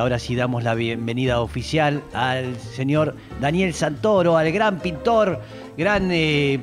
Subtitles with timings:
[0.00, 5.38] Ahora sí damos la bienvenida oficial al señor Daniel Santoro, al gran pintor,
[5.76, 6.08] gran...
[6.10, 6.58] eh,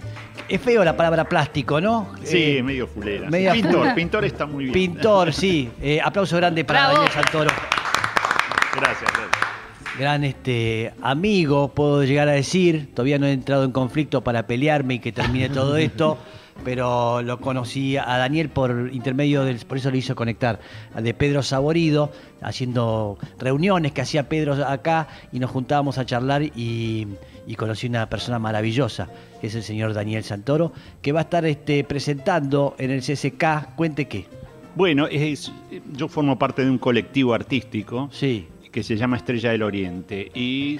[0.50, 2.10] es feo la palabra plástico, ¿no?
[2.24, 3.30] Sí, Eh, medio fulera.
[3.30, 3.96] media pintor, fulera.
[3.96, 4.74] pintor está muy bien.
[4.74, 5.70] pintor, sí.
[5.82, 6.94] Eh, aplauso grande para Bravo.
[6.96, 7.50] Daniel Santoro.
[8.76, 9.98] Gracias, gracias.
[10.00, 12.90] Gran este, amigo, puedo llegar a decir.
[12.94, 16.18] Todavía no he entrado en conflicto para pelearme y que termine todo esto.
[16.64, 20.60] Pero lo conocí a Daniel por intermedio del, por eso lo hizo conectar,
[21.00, 27.08] de Pedro Saborido, haciendo reuniones que hacía Pedro acá y nos juntábamos a charlar y,
[27.48, 29.08] y conocí una persona maravillosa,
[29.40, 33.76] que es el señor Daniel Santoro, que va a estar este, presentando en el CCK,
[33.76, 34.26] cuente qué.
[34.76, 35.52] Bueno, es-
[35.94, 40.30] yo formo parte de un colectivo artístico Sí, que se llama Estrella del Oriente.
[40.36, 40.80] Y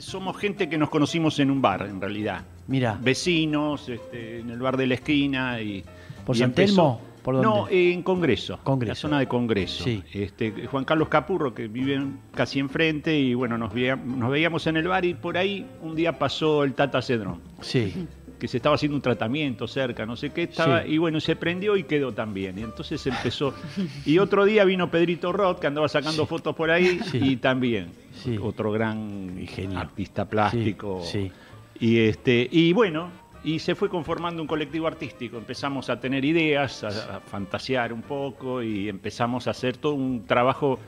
[0.00, 2.42] somos gente que nos conocimos en un bar, en realidad.
[2.66, 5.60] mira, Vecinos, este, en el bar de la esquina.
[5.60, 5.84] Y,
[6.24, 7.00] ¿Por y San empezó- Telmo?
[7.22, 7.48] ¿Por dónde?
[7.48, 8.58] No, en Congreso.
[8.64, 8.90] Congreso.
[8.90, 9.84] La zona de Congreso.
[9.84, 10.02] Sí.
[10.12, 12.00] Este, Juan Carlos Capurro, que vive
[12.34, 15.94] casi enfrente, y bueno, nos, veía- nos veíamos en el bar y por ahí un
[15.94, 17.40] día pasó el Tata Cedrón.
[17.60, 18.06] sí,
[18.38, 20.92] que se estaba haciendo un tratamiento cerca, no sé qué estaba, Sí.
[20.92, 22.58] y bueno, se prendió y quedó también.
[22.58, 23.52] Y entonces empezó.
[24.06, 27.18] Y otro día vino Pedrito Roth, que andaba sacando fotos por ahí, Sí.
[27.22, 27.88] y también.
[28.22, 28.38] Sí.
[28.40, 29.78] Otro gran Y genio.
[29.78, 31.00] artista plástico.
[31.02, 31.30] Sí,
[31.78, 33.10] Y este, y bueno,
[33.42, 35.38] y se fue conformando un colectivtivo artístico.
[35.38, 40.26] Empezamos a tener ideas, a, a fantasear un poco, y empezamos a hacer todo un
[40.26, 40.78] trabajo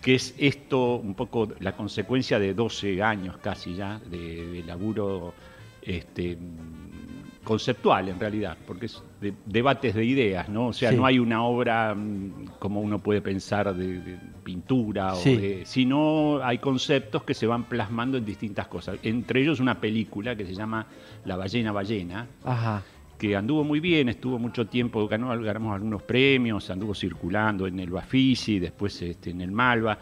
[0.00, 5.34] que es esto, un poco la consecuencia de 12 años casi ya, de, de laburo
[5.82, 6.38] este,
[7.54, 10.68] conceptual en realidad, porque es de debates de ideas, ¿no?
[10.68, 10.96] O sea, Sí.
[10.96, 15.34] no hay una obra mm, como uno puede pensar de, de pintura, o Sí.
[15.36, 19.00] de- sino hay conceptos que se van plasmando en distintas cosas.
[19.02, 20.86] Entre ellos una película que se llama
[21.24, 22.84] La ballena ballena, ajá,
[23.18, 27.90] que anduvo muy bien, estuvo mucho tiempo, ganó, ganamos algunos premios, anduvo circulando en el
[27.90, 29.98] Bafisi, después este, en el Malva.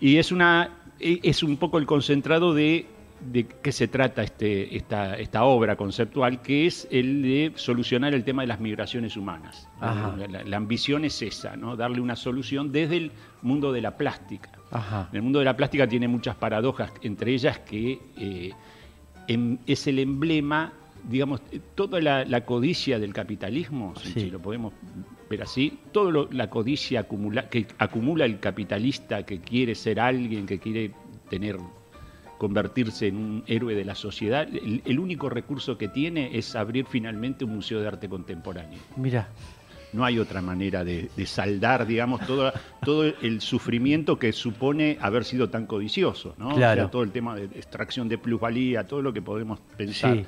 [0.00, 0.70] Y es, una,
[1.00, 2.86] e- es un poco el concentrado de,
[3.24, 8.22] de qué se trata este, esta, esta obra conceptual, que es el de solucionar el
[8.24, 9.68] tema de las migraciones humanas.
[9.80, 11.76] La, la ambición es esa, ¿no?
[11.76, 13.12] darle una solución desde el
[13.42, 14.50] mundo de la plástica.
[14.70, 18.52] ajá, El mundo de la plástica tiene muchas paradojas, entre ellas que eh,
[19.28, 20.72] em- es el emblema,
[21.08, 21.40] digamos,
[21.74, 24.20] toda la, la codicia del capitalismo, si, Sí.
[24.20, 24.72] si lo podemos
[25.28, 30.58] ver así, toda la codicia acumula, que acumula el capitalista que quiere ser alguien, que
[30.58, 30.92] quiere
[31.30, 31.56] tener
[32.38, 36.86] convertirse en un héroe de la sociedad, el, el único recurso que tiene es abrir
[36.86, 38.78] finalmente un museo de arte contemporáneo.
[38.96, 39.28] mira,
[39.92, 42.52] No hay otra manera de, de saldar, digamos, todo,
[42.84, 46.48] todo el sufrimiento que supone haber sido tan codicioso, ¿no?
[46.48, 46.82] O Claro.
[46.82, 50.16] sea, todo el tema de extracción de plusvalía, todo lo que podemos pensar.
[50.16, 50.24] Sí.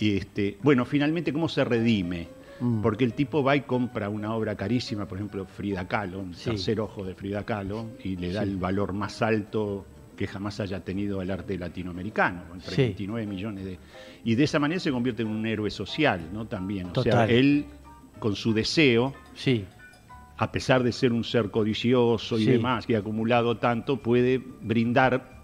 [0.00, 2.28] Y este, bueno, finalmente, ¿cómo se redime?
[2.60, 2.80] Mm.
[2.80, 6.48] Porque el tipo va y compra una obra carísima, por ejemplo, Frida Kahlo, un Sí.
[6.50, 8.48] tercer ojo de Frida Kahlo, y le da Sí.
[8.50, 9.84] el valor más alto
[10.18, 12.82] que jamás haya tenido el arte latinoamericano, Sí.
[12.82, 13.78] 29 millones de...
[14.24, 16.44] Y de esa manera se convierte en un héroe social, ¿no?
[16.46, 16.88] También.
[16.94, 17.66] O sea, él,
[18.18, 19.64] con su deseo, sí,
[20.36, 22.50] a pesar de ser un ser codicioso y Sí.
[22.50, 25.37] demás, que ha acumulado tanto, puede brindar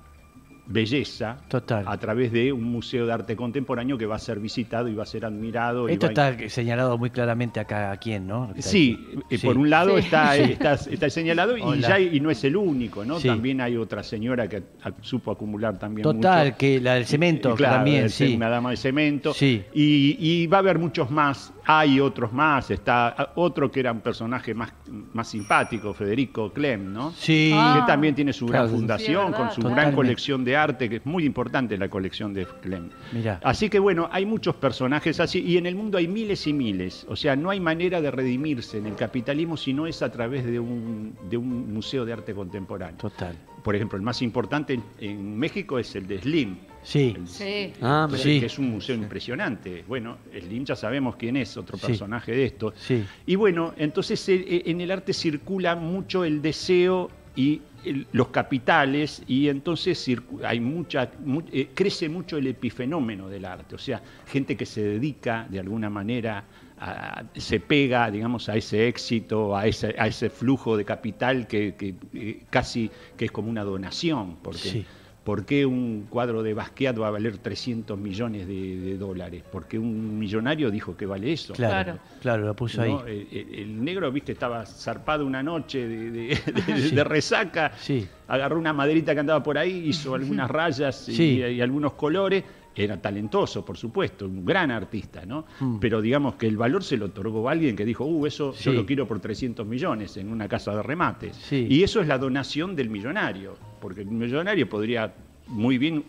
[0.66, 1.84] belleza Total.
[1.86, 5.02] a través de un museo de arte contemporáneo que va a ser visitado y va
[5.02, 5.88] a ser admirado.
[5.88, 8.52] y Esto a- está señalado muy claramente acá a quién, ¿no?
[8.58, 8.98] Sí,
[9.30, 9.46] eh, Sí.
[9.46, 10.04] por un lado Sí.
[10.04, 11.88] está, está, está señalado y, Hola.
[11.88, 13.18] ya, y no es el único, ¿no?
[13.20, 13.28] Sí.
[13.28, 16.58] También hay otra señora que a- supo acumular también Total, mucho.
[16.58, 18.34] que la del cemento Y claro, también, sí.
[18.34, 19.34] Una dama de cemento.
[19.34, 19.62] Sí.
[19.74, 21.52] Y, y va a haber muchos más.
[21.66, 22.70] Hay otros más.
[22.70, 24.72] Está ah, otro que era un personaje más,
[25.12, 27.12] más simpático, Federico Clem, ¿no?
[27.12, 27.80] Sí, Ah.
[27.80, 29.80] Que también tiene su Claro, gran fundación, con su Totalmente.
[29.82, 32.90] gran colección de arte, que es muy importante la colección de Clem.
[33.12, 33.40] Mirá.
[33.42, 37.06] Así que bueno, hay muchos personajes así, y en el mundo hay miles y miles.
[37.08, 40.44] O sea, no hay manera de redimirse en el capitalismo si no es a través
[40.44, 42.98] de un, de un museo de arte contemporáneo.
[42.98, 43.36] total.
[43.62, 46.56] Por ejemplo, el más importante en, México es el de Slim.
[46.82, 47.72] Sí, El- Sí.
[47.80, 48.40] Ah, que- sí.
[48.40, 49.82] que es un museo impresionante.
[49.88, 51.86] Bueno, Slim ya sabemos quién es, otro Sí.
[51.86, 52.74] personaje de esto.
[52.76, 57.62] sí, Y bueno, entonces eh, eh, en el arte circula mucho el deseo y
[58.12, 60.08] los capitales y entonces
[60.44, 64.82] hay mucha mu- eh, crece mucho el epifenómeno del arte, o sea, gente que se
[64.82, 66.44] dedica de alguna manera
[66.78, 71.74] a- se pega, digamos, a ese éxito, a ese, a ese flujo de capital que,
[71.76, 74.86] que, eh, casi que es como una donación, porque Sí.
[75.24, 79.42] ¿Por qué un cuadro de Basquiat va a valer 300 millones de, de dólares?
[79.50, 81.54] Porque un millonario dijo que vale eso.
[81.54, 82.44] claro, Claro.
[82.44, 83.00] lo puso ¿no?
[83.00, 83.26] ahí.
[83.32, 86.94] El, el- el negro, viste, estaba zarpado una noche de, de- de- Sí.
[86.94, 88.06] de resaca, Sí.
[88.28, 91.24] agarró una maderita que andaba por ahí, hizo algunas rayas y, Sí.
[91.42, 92.44] y algunos colores
[92.82, 95.44] era talentoso, por supuesto, un gran artista, ¿no?
[95.80, 98.72] Pero digamos que el valor se lo otorgó a alguien que dijo, uh, eso yo
[98.72, 101.36] lo quiero por 300 millones en una casa de remates.
[101.36, 101.66] Sí.
[101.70, 105.14] Y eso es la donación del millonario, porque el millonario podría
[105.46, 106.04] muy bien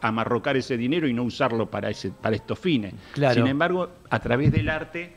[0.00, 2.94] amarrocar ese dinero y no usarlo para, ese, para estos fines.
[3.12, 3.34] Claro.
[3.34, 5.12] Sin embargo, a través del arte,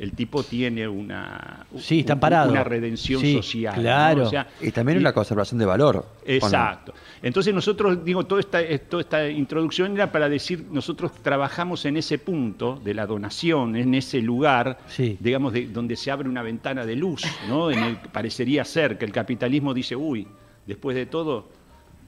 [0.00, 2.50] el tipo tiene una, Sí, está un- parado.
[2.50, 3.76] una redención Sí, social.
[3.76, 3.82] ¿no?
[3.82, 4.26] claro.
[4.26, 6.06] O sea, Y también y- una conservación de valor.
[6.24, 6.94] Exacto.
[7.22, 11.98] Entonces nosotros, digo, toda esta, eh, toda esta introducción era para decir, nosotros trabajamos en
[11.98, 15.18] ese punto de la donación, en ese lugar, Sí.
[15.20, 17.70] digamos, de, donde se abre una ventana de luz, ¿no?
[17.70, 20.26] En el que parecería ser que el capitalismo dice, uy,
[20.66, 21.50] después de todo,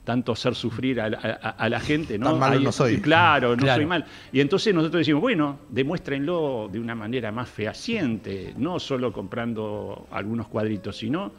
[0.04, 2.31] tanto hacer sufrir a, la- a- a la gente, ¿no?
[2.31, 3.00] Tan malo Hay- no soy.
[3.00, 3.76] Claro, no Claro.
[3.78, 4.04] soy mal.
[4.32, 10.49] Y entonces nosotros decimos, bueno, demuéstrenlo de una manera más fehaciente, no solo comprando algunos
[10.49, 11.32] cuadritos, sino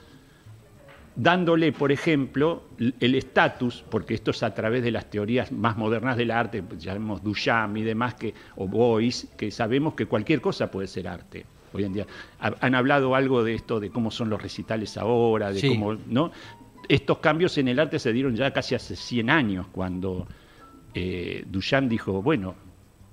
[1.15, 2.63] dándole, por ejemplo,
[3.00, 6.81] el estatus, porque esto es a través de las teorías más modernas del arte, pues,
[6.83, 11.45] llamemos Duchamp y demás, que, o Boyce, que sabemos que cualquier cosa puede ser arte.
[11.71, 12.06] Hoy en día
[12.39, 15.68] Ha- han hablado algo de esto, de cómo son los recitales ahora, de Sí.
[15.69, 16.31] cómo, ¿no?
[16.88, 20.27] Estos cambios en el arte se dieron ya casi hace 100 años, cuando
[20.94, 22.56] eh, Duchamp dijo, bueno,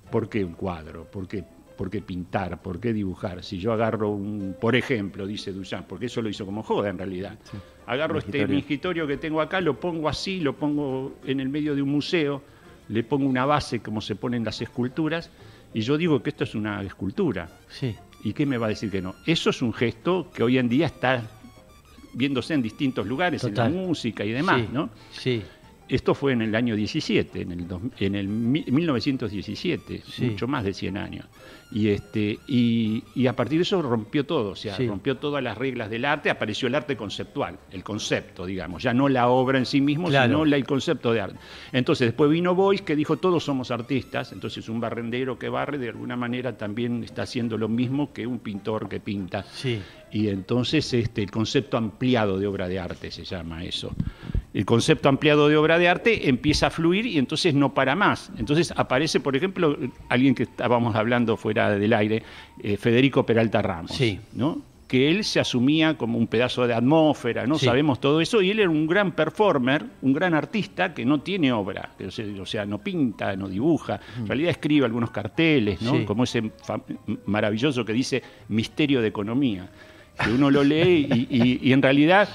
[0.09, 1.05] ¿por qué un cuadro?
[1.05, 1.43] ¿Por qué,
[1.77, 2.61] por qué pintar?
[2.61, 3.43] ¿Por qué dibujar?
[3.43, 6.97] Si yo agarro un, por ejemplo, dice Duchamp, porque eso lo hizo como joda en
[6.97, 7.39] realidad.
[7.87, 8.55] Agarro este Mingitorio.
[8.55, 12.43] mingitorio que tengo acá, lo pongo así, lo pongo en el medio de un museo,
[12.89, 15.31] le pongo una base como se ponen las esculturas,
[15.73, 17.49] y yo digo que esto es una escultura.
[17.69, 17.95] Sí.
[18.23, 19.15] ¿Y qué me va a decir que no?
[19.25, 21.23] Eso es un gesto que hoy en día está
[22.13, 23.67] viéndose en distintos lugares, Total.
[23.67, 24.69] en la música y demás, sí.
[24.71, 24.89] ¿no?
[25.11, 25.43] Sí.
[25.89, 30.25] Esto fue en el año 17, en el, dos- en el mi- 1917, Sí.
[30.25, 31.25] mucho más de 100 años.
[31.73, 34.87] Y, este, y, y a partir de eso rompió todo, o sea, Sí.
[34.87, 39.07] rompió todas las reglas del arte, apareció el arte conceptual, el concepto, digamos, ya no
[39.09, 40.27] la obra en sí mismo, Claro.
[40.31, 41.39] sino la- el concepto de arte.
[41.71, 45.89] Entonces después vino Boyce que dijo todos somos artistas, entonces un barrendero que barre de
[45.89, 49.43] alguna manera también está haciendo lo mismo que un pintor que pinta.
[49.43, 49.81] Sí.
[50.11, 53.93] Y entonces este, el concepto ampliado de obra de arte se llama eso.
[54.53, 58.31] El concepto ampliado de obra de arte empieza a fluir y entonces no para más.
[58.37, 59.77] Entonces aparece, por ejemplo,
[60.09, 62.23] alguien que estábamos hablando fuera del aire,
[62.61, 64.19] eh, Federico Peralta Ramos, Sí.
[64.33, 64.69] ¿no?
[64.91, 67.57] que él se asumía como un pedazo de atmósfera, ¿no?
[67.57, 67.65] Sí.
[67.65, 71.53] Sabemos todo eso, y él era un gran performer, un gran artista que no tiene
[71.53, 75.93] obra, que, o sea, no pinta, no dibuja, en realidad escribe algunos carteles, ¿no?
[75.93, 75.97] Mm.
[75.99, 76.03] Sí.
[76.03, 76.51] Como ese
[77.25, 79.69] maravilloso que dice Misterio de Economía,
[80.23, 82.29] que uno lo lee y, y- y en realidad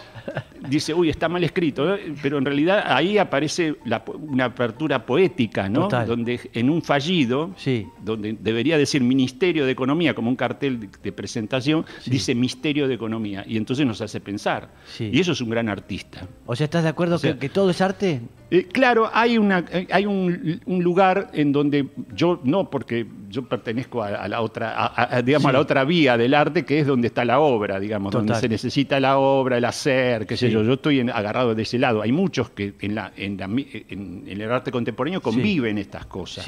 [0.69, 5.83] dice, uy, está mal escrito, pero en realidad ahí aparece la una apertura poética, ¿no?
[5.83, 6.07] Total.
[6.07, 7.87] Donde en un fallido, Sí.
[8.05, 12.95] donde debería decir Ministerio de Economía como un cartel de, de presentación, dice Misterio de
[12.95, 14.69] Economía y entonces nos hace pensar.
[14.87, 15.11] Sí.
[15.13, 16.27] Y eso es un gran artista.
[16.47, 18.21] O sea, ¿estás de acuerdo O sea- que, que todo es arte?
[18.51, 23.07] Eh, claro, hay, una, eh, hay un, un lugar en donde yo, no porque
[23.37, 26.65] yo pertenezco a, a la otra, a, a- digamos, a la otra vía del arte,
[26.65, 30.37] que es donde está la obra, digamos, donde se necesita la obra, el hacer, qué
[30.37, 30.63] sé yo.
[30.63, 32.03] Yo estoy en- agarrado de ese lado.
[32.03, 36.07] Hay muchos que en, la, en, la mi- en- en el arte contemporáneo conviven estas
[36.07, 36.45] cosas.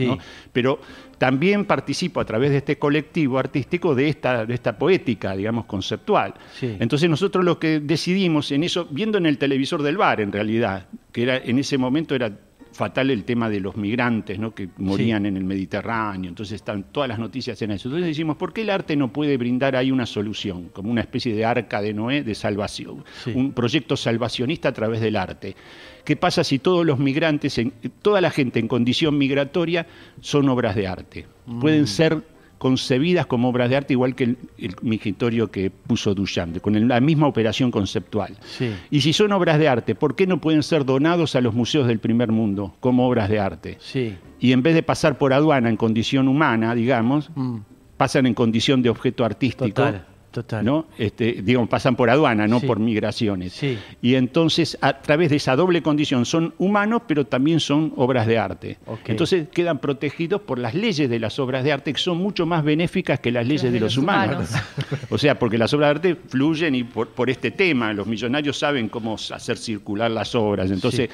[0.52, 0.80] Pero
[1.18, 6.34] también participo a través de este colectivo artístico de esta, de esta poética, digamos, conceptual.
[6.80, 10.86] Entonces nosotros lo que decidimos en eso, viendo en el televisor del bar en realidad,
[11.12, 12.30] que era en ese momento era
[12.78, 14.54] fatal el tema de los migrantes ¿no?
[14.54, 17.88] que morían en el Mediterráneo, entonces están todas las noticias en eso.
[17.88, 21.34] Entonces decimos, ¿por qué el arte no puede brindar ahí una solución, como una especie
[21.34, 23.32] de arca de Noé de salvación, Sí.
[23.34, 25.56] un proyecto salvacionista a través del arte?
[26.04, 29.86] ¿Qué pasa si todos los migrantes, en- toda la gente en condición migratoria
[30.20, 31.26] son obras de arte?
[31.60, 32.22] Pueden ser
[32.58, 36.88] concebidas como obras de arte, igual que el, el mingitorio que puso Duchamp, con el-
[36.88, 38.36] la misma operación conceptual.
[38.44, 38.70] Sí.
[38.90, 41.86] Y si son obras de arte, ¿por qué no pueden ser donados a los museos
[41.86, 43.76] del primer mundo como obras de arte?
[43.80, 44.16] Sí.
[44.40, 47.58] Y en vez de pasar por aduana en condición humana, digamos, Mm.
[47.96, 49.68] pasan en condición de objeto artístico.
[49.68, 50.64] Total, total.
[50.64, 50.86] ¿no?
[50.98, 52.66] Este, digamos, pasan por aduana, no Sí.
[52.66, 53.52] por migraciones.
[53.52, 53.78] Sí.
[54.02, 58.38] Y entonces, a través de esa doble condición, son humanos, pero también son obras de
[58.38, 58.78] arte.
[59.06, 62.64] Entonces quedan protegidos por las leyes de las obras de arte, que son mucho más
[62.64, 64.50] benéficas que las leyes de de los los humanos.
[65.10, 68.58] o sea, porque las obras de arte fluyen y por, por este tema, los millonarios
[68.58, 70.70] saben cómo hacer circular las obras.
[70.70, 71.08] Entonces,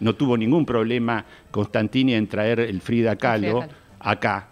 [0.00, 3.66] no tuvo ningún problema Constantini en traer el Frida Kahlo
[3.98, 4.48] acá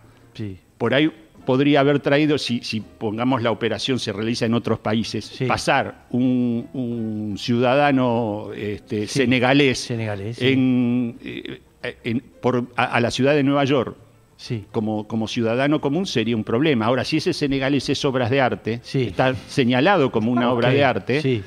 [0.78, 1.10] por ahí
[1.46, 5.46] podría haber traído, si, si pongamos la operación se realiza en otros países, Sí.
[5.46, 10.48] pasar un, un ciudadano este, Sí, senegalés, senegalés, sí.
[10.48, 11.60] en, eh,
[12.04, 13.96] en- por- a, a la ciudad de Nueva York
[14.70, 16.84] como, como ciudadano común sería un problema.
[16.84, 21.42] Ahora, si ese senegalés es obras de arte, está señalado como una obra de arte.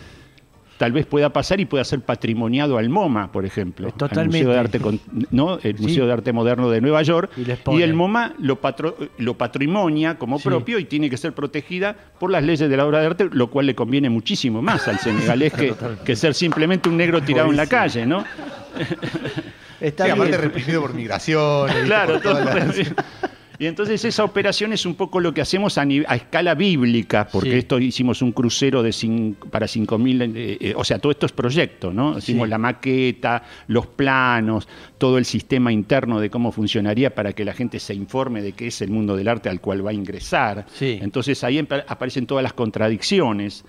[0.80, 3.88] Tal vez pueda pasar y pueda ser patrimoniado al MoMA, por ejemplo.
[3.88, 4.38] Al totalmente.
[4.38, 5.60] Museo de Arte, con- ¿no?
[5.62, 5.84] el Sí.
[5.84, 7.30] Museo de Arte Moderno de Nueva York.
[7.38, 10.46] Y el MoMA lo, patro- lo patrimonia como Sí.
[10.48, 13.50] propio y tiene que ser protegida por las leyes de la obra de arte, lo
[13.50, 15.74] cual le conviene muchísimo más al senegalés que,
[16.06, 18.24] que ser simplemente un negro tirado en la calle, ¿no?
[19.82, 20.42] Está Sí, aparte bien.
[20.42, 21.70] reprimido por migración.
[21.86, 22.34] Claro, por todo.
[22.40, 22.94] todas las-
[23.60, 27.58] Y entonces esa operación es un poco lo que hacemos a, escala bíblica, porque Sí.
[27.58, 31.34] esto hicimos un crucero de cin- para 5.000, eh, eh, o sea, todo esto es
[31.34, 32.18] proyecto, ¿no?
[32.18, 32.50] Hicimos Sí.
[32.52, 34.66] la maqueta, los planos,
[34.98, 38.68] todo el sistema interno de cómo funcionaría para que la gente se informe de qué
[38.68, 40.66] es el mundo del arte al cual va a ingresar.
[40.74, 40.98] Sí.
[41.02, 43.66] Entonces ahí aparecen todas las contradicciones.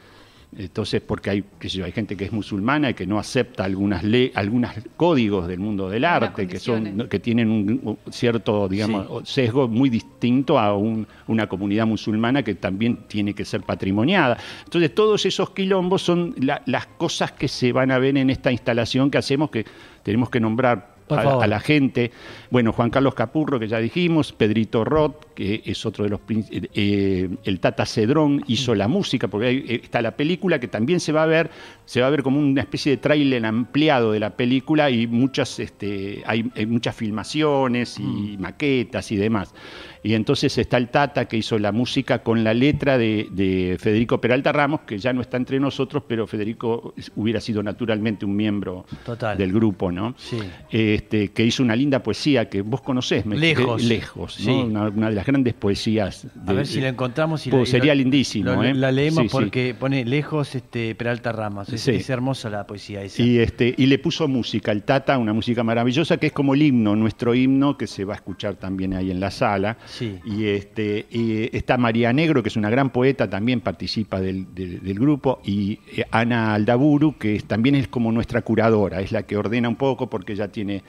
[0.59, 3.63] Entonces, porque hay, qué sé yo, hay gente que es musulmana y que no acepta
[3.65, 9.07] algunas le algunos códigos del mundo del arte, que son que tienen un, cierto, digamos,
[9.29, 9.43] Sí.
[9.45, 14.39] sesgo muy distinto a un- una comunidad musulmana que también tiene que ser patrimoniada.
[14.65, 18.51] Entonces, todos esos quilombos son la- las cosas que se van a ver en esta
[18.51, 19.65] instalación que hacemos, que
[20.03, 22.13] tenemos que nombrar a, a la gente.
[22.51, 26.21] Bueno, Juan Carlos Capurro, que ya dijimos, Pedrito Roth, que es otro de los...
[26.29, 30.69] eh, eh, el Tata Cedrón hizo la música, porque ahí eh, está la película que
[30.69, 31.51] también se va a ver,
[31.87, 35.59] se va a ver como una especie de tráiler ampliado de la película y muchas,
[35.59, 39.55] este, hay, hay muchas filmaciones y maquetas y demás.
[40.03, 44.19] Y entonces está el Tata que hizo la música con la letra de, de Federico
[44.19, 48.87] Peralta Ramos, que ya no está entre nosotros, pero Federico hubiera sido naturalmente un miembro
[49.05, 49.37] Total.
[49.37, 50.15] del grupo, ¿no?
[50.17, 50.39] Sí.
[50.71, 53.83] Este, que hizo una linda poesía que vos conocés, me- Lejos.
[53.85, 54.45] lejos, ¿no?
[54.45, 54.51] Sí.
[54.51, 56.27] Una, una de las grandes poesías.
[56.47, 58.75] A ver si la encontramos y la, y sería lo- lindísimo, lo- ¿eh?
[58.75, 59.33] La leemos Sí, sí.
[59.33, 61.69] porque pone lejos este Peralta Ramos.
[61.73, 61.93] Es, Sí.
[61.93, 63.23] es hermosa la poesía esa.
[63.23, 66.63] Y, este, y le puso música, el Tata, una música maravillosa, que es como el
[66.63, 69.79] himno, nuestro himno, que se va a escuchar también ahí en la sala.
[70.25, 74.81] Y, este, y está María Negro, que es una gran poeta, también participa del, del-
[74.83, 79.23] del grupo, y eh, Ana Aldaburu, que es- también es como nuestra curadora, es la
[79.23, 80.83] que ordena un poco porque ya tiene,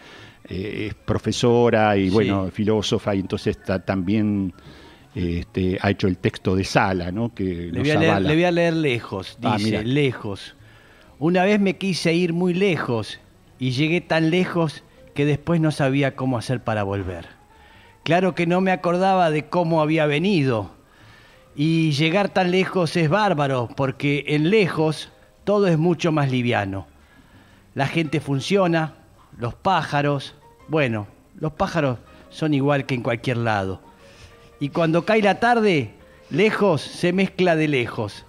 [0.48, 2.14] eh, es profesora y Sí.
[2.14, 4.54] bueno, filósofa, y entonces está también...
[5.14, 7.34] este, ha hecho el texto de sala, ¿no?
[7.36, 10.56] Que Le voy, a leer, le voy a leer lejos, Ah, dice, lejos.
[11.20, 13.20] Una vez me quise ir muy lejos
[13.60, 14.84] y llegué tan lejos
[15.14, 17.28] que después no sabía cómo hacer para volver.
[18.04, 20.72] Claro que no me acordaba de cómo había venido.
[21.56, 25.10] Y llegar tan lejos es bárbaro, porque en lejos
[25.44, 26.88] todo es mucho más liviano.
[27.76, 28.94] La gente funciona,
[29.42, 30.36] los pájaros,
[30.68, 31.08] bueno,
[31.40, 31.98] los pájaros
[32.30, 33.82] son igual que en cualquier lado.
[34.60, 35.96] Y cuando cae la tarde,
[36.30, 38.24] lejos se mezcla de lejos.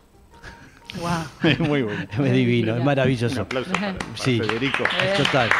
[1.00, 1.10] Wow.
[1.50, 2.00] Es muy bueno.
[2.24, 3.42] Es divino, es Un maravilloso.
[3.42, 4.40] aplauso para, para Sí.
[4.40, 4.84] Federico.
[5.18, 5.50] Total.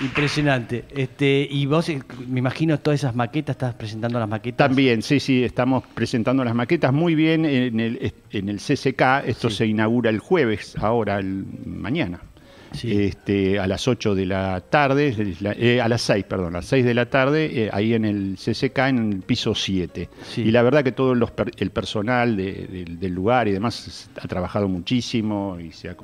[0.00, 0.84] Impresionante.
[0.90, 4.68] Este, y vos, eh, me imagino, todas esas maquetas, estás presentando las maquetas.
[4.68, 9.24] También, sí, sí, estamos presentando las maquetas muy bien en el, en el CCK.
[9.26, 9.56] Esto Sí.
[9.58, 12.20] se inaugura el jueves, ahora, el, mañana.
[12.72, 12.92] Sí.
[12.92, 15.14] Este, a las 8 de la tarde,
[15.58, 18.36] eh, a las 6, perdón, a las 6 de la tarde, eh, ahí en el
[18.36, 20.08] CCK, en el piso 7.
[20.28, 20.42] Sí.
[20.42, 24.28] Y la verdad que todo los el personal de- del- del lugar y demás ha
[24.28, 25.96] trabajado muchísimo y se, ha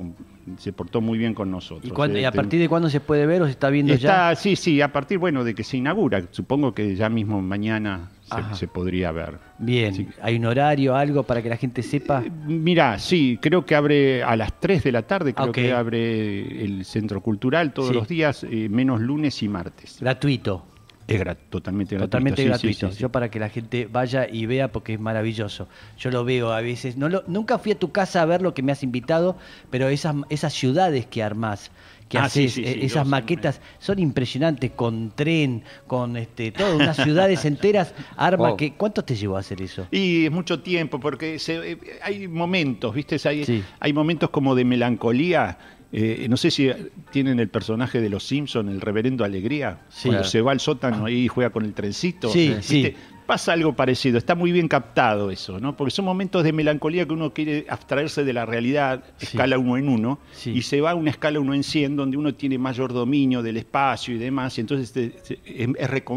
[0.57, 1.85] se portó muy bien con nosotros.
[1.85, 4.09] ¿Y, cuándo- y a partir de cuándo se puede ver o se está viendo ya?
[4.31, 6.23] Está, sí, sí, a partir, bueno, de que se inaugura.
[6.31, 9.37] Supongo que ya mismo mañana se, se podría ver.
[9.59, 9.93] Bien.
[9.93, 10.07] Sí.
[10.21, 12.23] ¿Hay un horario, algo para que la gente sepa?
[12.45, 16.83] Mirá, sí, creo que abre a las 3 de la tarde, creo que abre el
[16.85, 17.95] Centro Cultural todos Sí.
[17.95, 19.97] los días, eh, menos lunes y martes.
[20.01, 20.65] Gratuito.
[21.07, 22.09] Es totalmente gratuito.
[22.09, 22.87] Totalmente sí, gratuito.
[22.89, 23.01] sí, sí.
[23.01, 25.67] Yo para que la gente vaya y vea porque es maravilloso.
[25.97, 26.95] Yo lo veo a veces.
[26.97, 29.37] No lo- nunca fui a tu casa a ver lo que me has invitado,
[29.69, 31.71] pero esas, esas ciudades que armás,
[32.09, 37.43] que Ah, haces, eh, esas maquetas son impresionantes, con tren, con este, todo, unas ciudades
[37.45, 38.57] enteras, arma Wow.
[38.57, 38.73] que.
[38.73, 39.87] ¿Cuánto te llevó a hacer eso?
[39.91, 43.17] Y es mucho tiempo, porque se- eh, hay momentos, ¿viste?
[43.27, 45.57] Hay, hay momentos como de melancolía.
[45.95, 46.69] Eh, no sé si
[47.11, 50.07] tienen el personaje de los Simpsons, el reverendo Alegría, Sí.
[50.09, 50.29] cuando Claro.
[50.29, 52.29] se va al sótano y juega con el trencito.
[52.29, 52.61] Sí, ¿viste?
[52.63, 52.93] sí.
[53.25, 55.77] Pasa algo parecido, está muy bien captado eso, ¿no?
[55.77, 59.27] Porque son momentos de melancolía que uno quiere abstraerse de la realidad, Sí.
[59.27, 62.33] escala uno en uno, y se va a una escala uno en cien, donde uno
[62.35, 65.69] tiene mayor dominio del espacio y demás, y entonces se- es-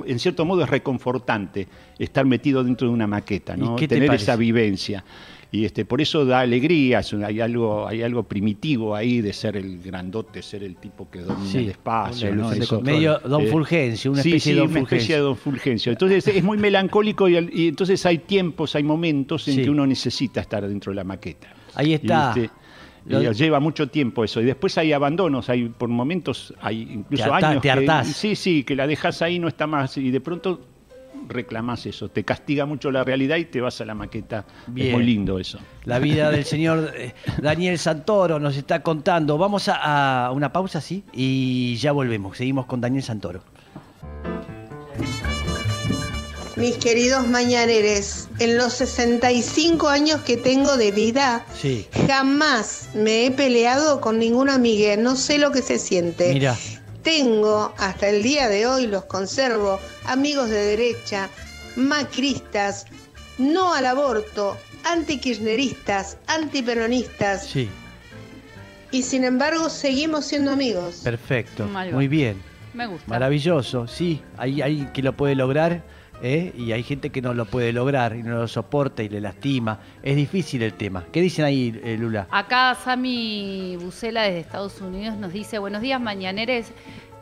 [0.07, 1.69] en cierto modo es reconfortante
[1.99, 3.77] estar metido dentro de una maqueta, ¿Y ¿no?
[3.77, 5.05] te Tener esa vivencia.
[5.53, 9.33] Y este, por eso da alegría, es un- hay algo, hay algo primitivo ahí de
[9.33, 12.53] ser el grandote, ser el tipo que domina Sí, el espacio, ¿no?
[12.53, 12.81] Eso-.
[12.81, 15.17] Medio Don eh, Fulgencio, una especie sí, de Don una especie Fulgencio.
[15.17, 15.93] de Don Fulgencio.
[15.93, 17.37] Entonces es muy melancólico y,
[17.69, 21.49] entonces hay tiempos, hay momentos en que uno necesita estar dentro de la maqueta.
[21.75, 22.35] Ahí está.
[22.37, 22.55] Y, este,
[23.09, 24.41] Lo- lleva mucho tiempo eso.
[24.41, 28.65] Y después hay abandonos, hay por momentos, hay incluso Te años te que sí, sí,
[28.65, 30.61] que la dejas ahí no está más y de pronto
[31.29, 32.09] reclamás eso.
[32.09, 34.45] Te castiga mucho la realidad y te vas a la maqueta.
[34.67, 34.89] Bien.
[34.89, 35.59] Es muy lindo eso.
[35.85, 39.39] La vida del señor eh, Daniel Santoro nos está contando.
[39.39, 42.37] Vamos a, a una pausa, sí, y ya volvemos.
[42.37, 43.43] Seguimos con Daniel Santoro.
[46.57, 51.87] Mis queridos mañaneres, en los 65 años que tengo de vida, Sí.
[52.09, 56.33] jamás me he peleado con ninguna amiga, no sé lo que se siente.
[56.33, 56.57] Mira,
[57.07, 61.29] Tengo, hasta el día de hoy los conservo, amigos de derecha,
[61.77, 62.85] macristas,
[63.39, 67.69] no al aborto, antikirchneristas, antiperonistas, sí,
[68.91, 71.03] y sin embargo seguimos siendo amigos.
[71.05, 71.69] perfecto.
[71.69, 72.43] Muy bien.
[72.75, 73.07] Me gusta.
[73.07, 74.21] Maravilloso, sí.
[74.37, 75.85] Hay, hay que lo puede lograr
[76.23, 76.53] ¿eh?
[76.57, 79.79] y hay gente que no lo puede lograr y no lo soporta y le lastima.
[80.03, 81.05] Es difícil el tema.
[81.13, 82.27] ¿Qué dicen ahí, eh, Lula?
[82.31, 86.73] Acá Sami Bucela desde Estados Unidos nos dice, buenos días mañaneres.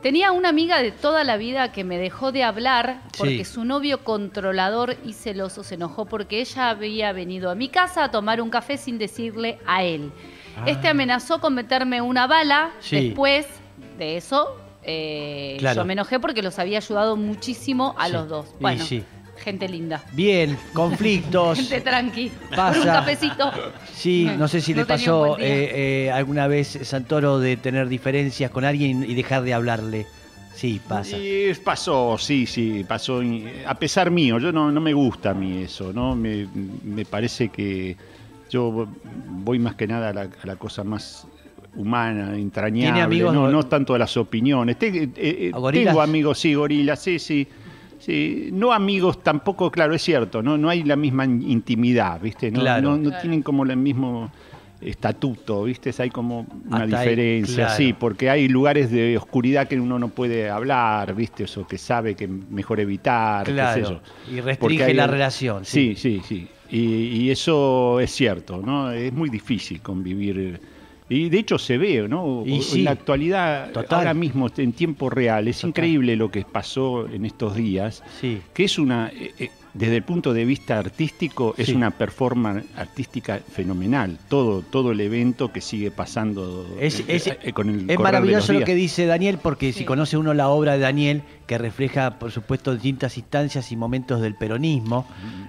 [0.01, 3.53] Tenía una amiga de toda la vida que me dejó de hablar porque Sí.
[3.53, 8.11] su novio controlador y celoso se enojó porque ella había venido a mi casa a
[8.11, 10.11] tomar un café sin decirle a él.
[10.57, 10.65] Ah.
[10.67, 12.71] Este amenazó con meterme una bala.
[12.81, 13.07] Sí.
[13.07, 13.47] Después
[13.97, 15.81] de eso, eh, Claro.
[15.81, 18.13] yo me enojé porque los había ayudado muchísimo a Sí.
[18.13, 18.45] los dos.
[18.59, 19.03] Bueno, sí.
[19.37, 20.03] gente linda.
[20.13, 21.57] Bien, conflictos.
[21.59, 22.31] Gente tranqui.
[22.55, 22.69] Pasa.
[22.71, 23.51] Por un cafecito.
[23.93, 28.49] Sí, no sé si No le pasó eh, eh, alguna vez Santoro de tener diferencias
[28.51, 30.05] con alguien y dejar de hablarle.
[30.55, 31.17] Sí, pasa.
[31.17, 33.21] Y pasó, sí, sí, pasó.
[33.21, 36.15] y, A pesar mío, yo no, no me gusta a mí eso, ¿no?
[36.15, 36.47] Me,
[36.83, 37.97] me parece que
[38.49, 38.87] yo
[39.27, 41.27] voy más que nada a la, a la cosa más
[41.75, 44.77] humana, entrañable, ¿Tiene amigos no, no tanto a las opiniones.
[44.79, 47.47] Te- eh, eh, tengo amigos, sí, gorilas, sí, sí.
[47.97, 52.51] Sí, no amigos tampoco, claro, es cierto, no, no hay la misma in- intimidad, ¿viste?
[52.51, 52.81] No, Claro.
[52.89, 53.21] no, no Claro.
[53.21, 54.29] tienen como el mismo
[54.81, 55.91] estatuto, ¿viste?
[55.99, 57.73] Hay como una Hasta ahí, diferencia, claro.
[57.77, 61.45] sí, porque hay lugares de oscuridad que uno no puede hablar, ¿viste?
[61.45, 64.33] Eso que sabe que mejor evitar, qué sé Claro, yo.
[64.35, 65.95] y restringe hay- la relación, sí.
[65.95, 66.47] Sí, sí, sí.
[66.69, 66.79] Y,
[67.23, 68.91] y eso es cierto, ¿no?
[68.91, 70.59] Es muy difícil convivir.
[71.07, 72.43] Y de hecho se ve, ¿no?
[72.45, 73.99] Y en sí, la actualidad, total.
[73.99, 75.69] ahora mismo, en tiempo real, es Total.
[75.69, 78.41] increíble lo que pasó en estos días, Sí.
[78.55, 83.39] que es una, eh, eh, desde el punto de vista artístico, es una performance artística
[83.51, 84.17] fenomenal.
[84.29, 87.97] Todo, todo el evento que sigue pasando Es, eh, es- eh, con el es de
[87.97, 91.57] maravilloso los lo que dice Daniel, porque si conoce uno la obra de Daniel, que
[91.57, 95.05] refleja, por supuesto, distintas instancias y momentos del peronismo,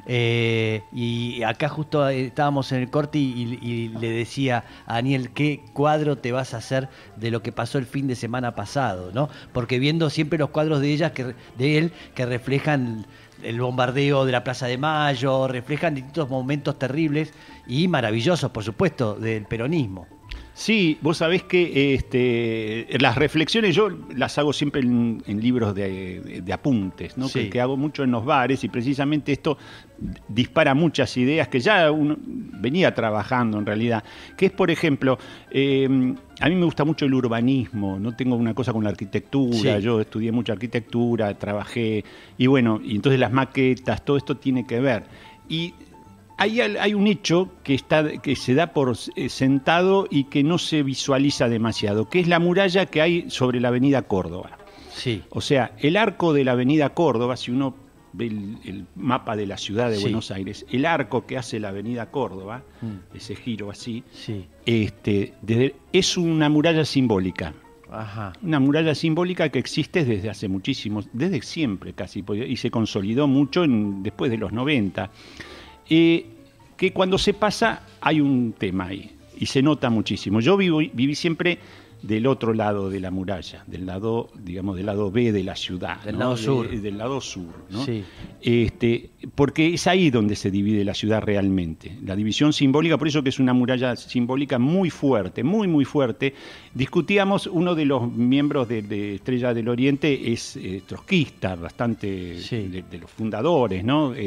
[0.07, 5.61] eh, y acá justo estábamos en el corte y, y le decía a Daniel, ¿qué
[5.73, 9.11] cuadro te vas a hacer de lo que pasó el fin de semana pasado?
[9.15, 9.29] ¿no?
[9.53, 13.07] Porque viendo siempre los cuadros de ellas, que, de él, que reflejan
[13.43, 17.33] el bombardeo de la Plaza de Mayo, reflejan distintos momentos terribles
[17.67, 20.16] y maravillosos, por supuesto, del peronismo.
[20.59, 26.41] Sí, vos sabés que este, las reflexiones yo las hago siempre en, en libros de,
[26.43, 27.29] de apuntes, ¿no?
[27.29, 27.41] Sí.
[27.41, 29.59] que, que hago mucho en los bares y precisamente esto
[30.29, 34.03] dispara muchas ideas que ya uno venía trabajando en realidad,
[34.35, 35.19] que es por ejemplo,
[35.51, 39.77] eh, a mí me gusta mucho el urbanismo, no tengo una cosa con la arquitectura,
[39.77, 39.83] Sí.
[39.83, 42.03] yo estudié mucha arquitectura, trabajé
[42.39, 45.03] y bueno, y entonces las maquetas, todo esto tiene que ver.
[45.51, 45.75] Y
[46.37, 50.59] hay, hay un hecho que, está, que se da por eh, sentado y que no
[50.59, 54.59] se visualiza demasiado, que es la muralla que hay sobre la avenida Córdoba.
[54.93, 55.23] Sí.
[55.31, 57.75] O sea, el arco de la avenida Córdoba, si uno
[58.13, 60.03] ve el, el mapa de la ciudad de Sí.
[60.03, 63.15] Buenos Aires, el arco que hace la avenida Córdoba, Mm.
[63.17, 64.47] ese giro así, Sí.
[64.65, 67.53] este, desde- es una muralla simbólica.
[67.91, 68.33] Ajá.
[68.43, 73.65] Una muralla simbólica que existe desde hace muchísimos, desde siempre casi, y se consolidó mucho
[73.65, 75.11] en- después de los 90.
[75.89, 76.27] Eh,
[76.77, 80.41] que cuando se pasa hay un tema ahí, y se nota muchísimo.
[80.41, 81.59] Yo vivo, viví siempre
[82.03, 86.01] del otro lado de la muralla, del lado, digamos, del lado B de la ciudad.
[86.05, 86.19] Del ¿no?
[86.21, 86.69] lado De- sur.
[86.81, 87.85] del lado sur, ¿no?
[87.85, 88.05] Sí.
[88.43, 91.97] Este, porque es ahí donde se divide la ciudad realmente.
[92.05, 96.35] La división simbólica, por eso que es una muralla simbólica muy fuerte, muy, muy fuerte.
[96.75, 102.69] Discutíamos, uno de los miembros de, de Estrella del Oriente es eh, trotskista, bastante Sí.
[102.69, 104.15] de, de los fundadores, ¿no?
[104.15, 104.19] Eh,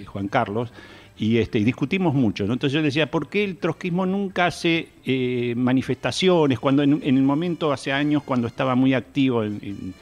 [0.00, 0.72] eh, Juan Carlos.
[1.22, 2.54] Y, este, y discutimos mucho, ¿no?
[2.54, 6.58] Entonces yo decía, ¿por qué el trotskismo nunca hace eh, manifestaciones?
[6.58, 9.92] Cuando en, en el momento, hace años, cuando estaba muy activo en,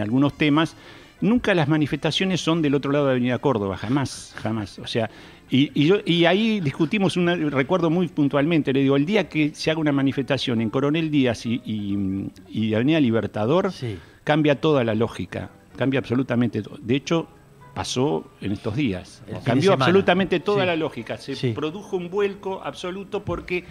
[0.00, 0.76] algunos temas,
[1.20, 4.78] nunca las manifestaciones son del otro lado de Avenida Córdoba, jamás, jamás.
[4.78, 5.10] O sea,
[5.50, 9.50] y, y yo, y ahí discutimos, una, recuerdo muy puntualmente, le digo, el día que
[9.54, 13.96] se haga una manifestación en Coronel Díaz y, y- y Avenida Libertador, Sí.
[14.22, 16.76] cambia toda la lógica, cambia absolutamente todo.
[16.80, 17.26] De hecho,
[17.78, 19.22] pasó en estos días.
[19.28, 20.66] El Cambió absolutamente toda Sí.
[20.66, 21.16] la lógica.
[21.16, 21.52] Se Sí.
[21.52, 23.64] produjo un vuelco absoluto porque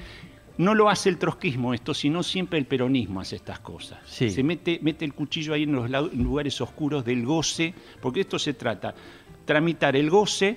[0.58, 4.00] no lo hace el trotskismo esto, sino siempre el peronismo hace estas cosas.
[4.06, 4.30] Sí.
[4.30, 8.54] Se mete, mete el cuchillo ahí en los lugares oscuros del goce, porque esto se
[8.54, 8.96] trata,
[9.44, 10.56] tramitar el goce,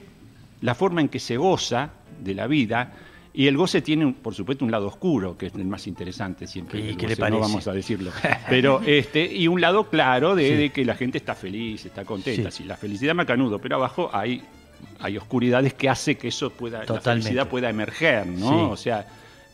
[0.61, 1.91] la forma en que se goza
[2.23, 2.93] de la vida,
[3.33, 6.81] y el goce tiene, por supuesto, un lado oscuro, que es el más interesante siempre.
[6.90, 7.37] ¿Y qué le parece?
[7.38, 8.11] No vamos a decirlo.
[8.49, 10.55] Pero, este, y un lado claro de, Sí.
[10.57, 12.51] de que la gente está feliz, está contenta.
[12.51, 12.62] Sí.
[12.64, 14.43] Sí, la felicidad macanudo, pero abajo hay,
[14.99, 18.49] hay oscuridades que hace que eso pueda, la felicidad pueda emerger, ¿no?
[18.49, 18.55] Sí.
[18.73, 19.07] O sea,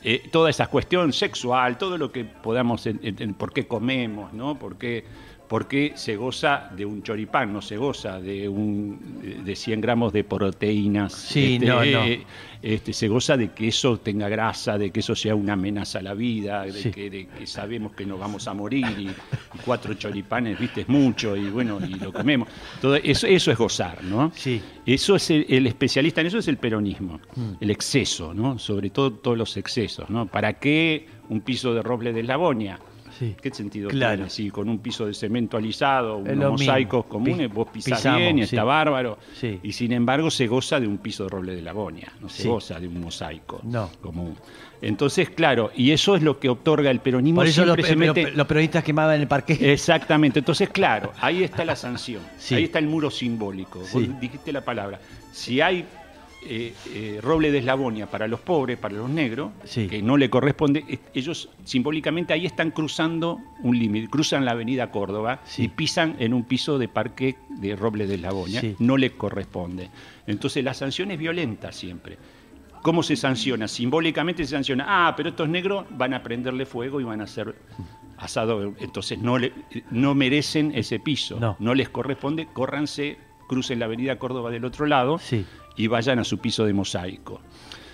[0.02, 4.32] eh, toda esa cuestión sexual, todo lo que podamos, en, en- en por qué comemos,
[4.32, 4.58] ¿no?
[4.58, 5.04] ¿Por qué,
[5.48, 10.12] por qué se goza de un choripán, no se goza de, un, de 100 gramos
[10.12, 11.12] de proteínas?
[11.12, 12.04] Sí, no, no.
[12.04, 12.22] eh,
[12.62, 16.02] este, se goza de que eso tenga grasa, de que eso sea una amenaza a
[16.02, 16.90] la vida, de, Sí.
[16.90, 19.14] que, de que sabemos que nos vamos a morir y, y
[19.64, 22.48] cuatro choripanes, viste, es mucho y bueno, y lo comemos.
[22.80, 24.32] Todo eso, eso es gozar, ¿no?
[24.34, 24.60] Sí.
[24.84, 27.20] Eso es el, el especialista en eso es el peronismo,
[27.60, 28.58] el exceso, ¿no?
[28.58, 30.26] Sobre todo todos los excesos, ¿no?
[30.26, 32.78] ¿Para qué un piso de roble de Lavonia?
[33.18, 33.34] Sí.
[33.40, 34.16] ¿Qué sentido Claro.
[34.16, 34.30] tiene?
[34.30, 37.08] Si con un piso de cemento alisado, unos lo mosaicos mismo.
[37.08, 38.54] comunes, vos pisás pisamos, bien y sí.
[38.56, 39.18] está bárbaro.
[39.34, 39.58] Sí.
[39.62, 42.78] Y sin embargo se goza de un piso de roble de Lavonia, no se goza
[42.80, 43.90] de un mosaico No.
[44.00, 44.36] común.
[44.82, 47.40] Entonces, claro, y eso es lo que otorga el peronismo.
[47.40, 48.22] Por eso los, siempre se pe- mete...
[48.30, 49.72] los- los periodistas quemaban en el parque.
[49.72, 54.60] Exactamente, entonces claro, ahí está la sanción, ahí está el muro simbólico, vos dijiste la
[54.64, 55.00] palabra.
[55.32, 55.86] Si hay
[56.48, 59.86] eh, eh, roble de eslabonia para los pobres, para los negros, Sí.
[59.88, 64.90] que no le corresponde, es- ellos simbólicamente ahí están cruzando un límite, cruzan la avenida
[64.90, 65.64] Córdoba Sí.
[65.64, 68.76] y pisan en un piso de parque de roble de eslabonia, Sí.
[68.78, 69.90] no le corresponde.
[70.26, 72.18] Entonces la sanción es violenta siempre.
[72.82, 73.66] ¿Cómo se sanciona?
[73.66, 77.54] Simbólicamente se sanciona, ah, pero estos negros van a prenderle fuego y van a hacer
[78.18, 79.52] asado, entonces no, le-
[79.90, 81.74] no merecen ese piso, No.
[81.74, 85.44] les corresponde, córranse, crucen la avenida Córdoba del otro lado Sí.
[85.76, 87.40] Y vayan a su piso de mosaico.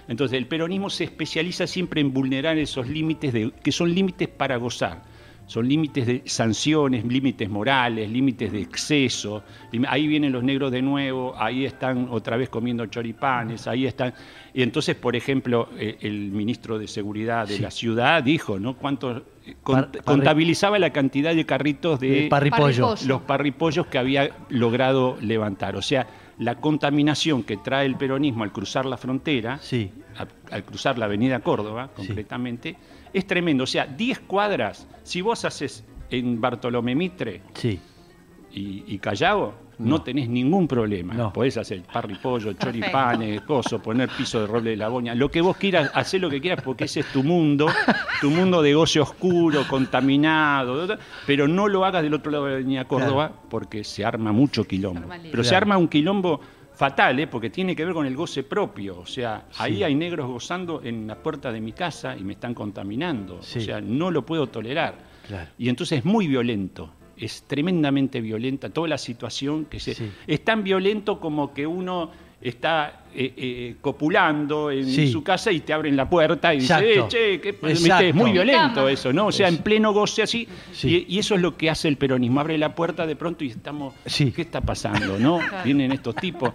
[0.09, 4.57] Entonces el peronismo se especializa siempre en vulnerar esos límites, de, que son límites para
[4.57, 5.11] gozar.
[5.47, 9.43] Son límites de sanciones, límites morales, límites de exceso.
[9.89, 14.15] Ahí vienen los negros de nuevo, ahí están otra vez comiendo choripanes, ahí están.
[14.55, 17.63] Y entonces, por ejemplo, eh, el ministro de Seguridad de Sí.
[17.63, 18.77] la ciudad dijo, ¿no?
[18.77, 22.29] ¿Cuánto eh, parri- contabilizaba la cantidad de carritos de.
[22.31, 22.95] Parripollo.
[23.07, 25.77] los parripollos que había logrado levantar.
[25.77, 26.07] O sea,
[26.39, 29.91] la contaminación que trae el peronismo al cruzar la frontera, Sí.
[30.17, 32.07] a- al cruzar la avenida Córdoba, Sí.
[32.07, 32.77] concretamente,
[33.13, 33.65] es tremendo.
[33.65, 37.79] O sea, 10 cuadras, si vos haces en Bartolomé Mitre Sí.
[38.53, 39.91] y, y Callao, no.
[39.91, 40.03] No.
[40.03, 41.15] tenés ningún problema.
[41.15, 41.33] No.
[41.33, 45.57] Podés hacer parripollo, choripanes, coso, poner piso de roble de la boña, lo que vos
[45.57, 47.67] quieras, hacer lo que quieras porque ese es tu mundo,
[48.21, 52.57] tu mundo de goce oscuro, contaminado, pero no lo hagas del otro lado de la
[52.57, 55.01] avenida Córdoba porque se arma mucho quilombo.
[55.01, 55.19] arma.
[55.31, 56.41] Pero se arma un quilombo
[56.75, 57.27] fatal, ¿eh?
[57.27, 58.99] porque tiene que ver con el goce propio.
[59.01, 62.55] O sea, ahí hay negros gozando en la puerta de mi casa y me están
[62.55, 63.43] contaminando.
[63.43, 63.59] Sí.
[63.59, 64.95] O sea, no lo puedo tolerar.
[65.27, 65.51] Claro.
[65.59, 69.95] Y entonces es muy violento, es tremendamente violenta toda la situación que se...
[69.95, 70.11] Sí.
[70.27, 75.11] Es tan violento como que uno está eh, eh, copulando en Sí.
[75.11, 77.17] su casa y te abren la puerta y dice, Exacto.
[77.17, 77.73] eh, che, ¿qué pasa?".
[77.73, 78.05] Exacto.
[78.07, 79.27] es muy violento eso, ¿no?
[79.27, 80.47] O sea, Es- en pleno goce así.
[80.73, 81.07] Sí.
[81.09, 83.49] Y, y eso es lo que hace el peronismo, abre la puerta de pronto y
[83.49, 84.33] estamos, Sí.
[84.33, 85.19] ¿qué está pasando?
[85.19, 85.39] ¿No?
[85.65, 86.53] Vienen estos tipos.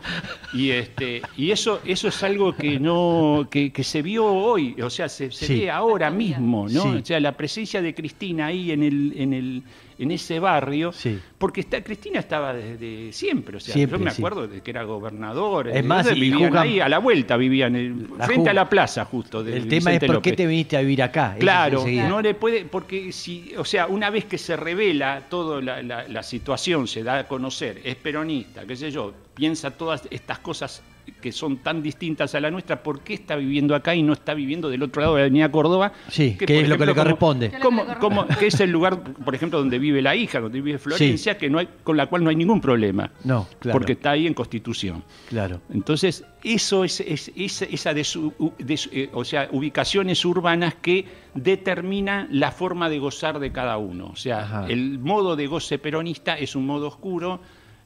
[0.54, 4.90] Y este, y eso, eso es algo que no, que, que se vio hoy, o
[4.90, 5.60] sea, se, se Sí.
[5.62, 6.84] ve ahora mismo, ¿no?
[6.84, 6.90] Sí.
[7.02, 9.64] O sea, la presencia de Cristina ahí en el, en el,
[10.00, 11.18] en ese barrio, Sí.
[11.40, 14.22] porque está, Cristina estaba desde siempre, o sea, Siempre, yo me sí.
[14.22, 17.76] acuerdo de que era gobernador, Es más, y vivían juzgan- ahí, a la vuelta vivían,
[17.76, 19.42] en- La frente a la plaza justo.
[19.42, 20.36] El tema es Vicente por qué López.
[20.38, 21.32] te viniste a vivir acá.
[21.32, 22.08] Ese Claro, es enseguida.
[22.10, 26.08] no le puede, porque si, o sea, una vez que se revela toda la, la-
[26.08, 30.82] la situación, se da a conocer, es peronista, qué sé yo, piensa todas estas cosas
[31.22, 34.34] que son tan distintas a la nuestra, ¿por qué está viviendo acá y no está
[34.34, 35.94] viviendo del otro lado de la Avenida Córdoba?
[36.10, 37.52] Sí, que es lo que le corresponde.
[38.00, 41.50] Como- que es el lugar, por ejemplo, donde vive la hija, donde vive Florencia, que
[41.50, 43.12] no hay, con la cual no hay ningún problema.
[43.24, 43.78] No, claro.
[43.80, 45.04] Porque está ahí en Constitución.
[45.30, 45.62] Claro.
[45.74, 50.24] Entonces, eso es, es- es- esa de su- u- de su- eh, o sea, ubicaciones
[50.26, 54.08] urbanas que determinan la forma de gozar de cada uno.
[54.08, 54.66] O sea, Ajá.
[54.68, 57.40] el modo de goce peronista es un modo oscuro,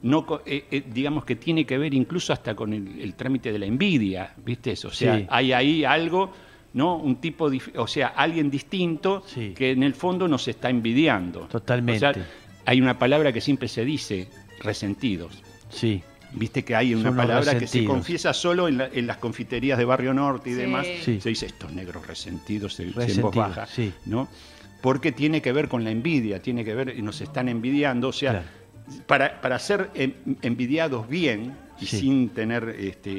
[0.04, 3.60] no, eh, eh, digamos que tiene que ver incluso hasta con el, el trámite de
[3.60, 4.88] la envidia, ¿viste eso?
[4.88, 5.26] O sea, Sí.
[5.30, 6.32] hay ahí algo,
[6.74, 6.96] ¿no?
[6.98, 9.54] Un tipo, o sea, alguien distinto Sí.
[9.56, 11.42] que en el fondo nos está envidiando.
[11.42, 12.06] Totalmente.
[12.08, 12.26] O sea,
[12.66, 14.28] hay una palabra que siempre se dice,
[14.60, 15.42] resentidos.
[15.70, 16.02] Sí.
[16.34, 19.78] Viste que hay una Son palabra que se confiesa solo en, la- en las confiterías
[19.78, 20.60] de Barrio Norte y Sí.
[20.60, 20.88] demás.
[21.04, 21.20] Sí.
[21.20, 23.92] Se dice estos negros resentidos, se en voz baja, sí.
[24.06, 24.30] ¿no?
[24.82, 28.14] Porque tiene que ver con la envidia, tiene que ver, y nos están envidiando, o
[28.14, 28.46] sea, Claro.
[29.08, 32.00] Para, para ser en- envidiados bien y Sí.
[32.00, 33.12] sin tener este,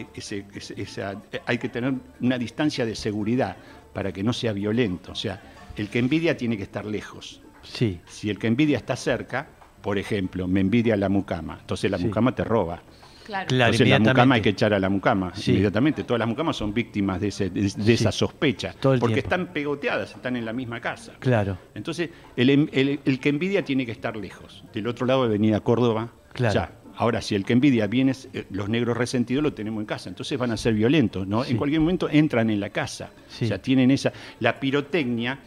[0.00, 3.56] e- ese, ese- esa, hay que tener una distancia de seguridad
[3.92, 5.12] para que no sea violento.
[5.12, 5.40] O sea,
[5.76, 7.40] el que envidia tiene que estar lejos.
[7.62, 8.00] Sí.
[8.06, 9.46] Si el que envidia está cerca,
[9.82, 12.04] por ejemplo, me envidia la mucama, entonces la Sí.
[12.04, 12.82] mucama te roba.
[13.24, 13.46] Claro.
[13.48, 13.72] Claro.
[13.72, 15.52] Entonces la mucama hay que echar a la mucama Sí.
[15.52, 16.04] inmediatamente.
[16.04, 17.92] Todas las mucamas son víctimas de, ese- de- de Sí.
[17.92, 19.28] esa sospecha, Todo el porque tiempo.
[19.34, 21.12] están pegoteadas, están en la misma casa.
[21.18, 21.56] Claro.
[21.74, 24.64] Entonces, el, em- el- el que envidia tiene que estar lejos.
[24.72, 26.54] Del otro lado de Avenida Córdoba, Claro.
[26.54, 26.72] ya.
[26.96, 30.38] Ahora, si el que envidia viene, eh, los negros resentidos lo tenemos en casa, entonces
[30.38, 31.44] van a ser violentos, ¿no?
[31.44, 31.52] Sí.
[31.52, 33.10] En cualquier momento entran en la casa.
[33.28, 33.46] Sí.
[33.46, 34.12] O sea, tienen esa.
[34.40, 35.38] La pirotecnia,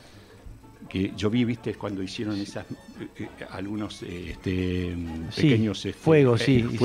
[0.89, 2.65] que yo vi, viste, cuando hicieron esas.
[2.69, 5.85] eh, eh, algunos eh, este, mm, Sí, pequeños.
[5.85, 6.77] este, fuegos, eh, sí, sí.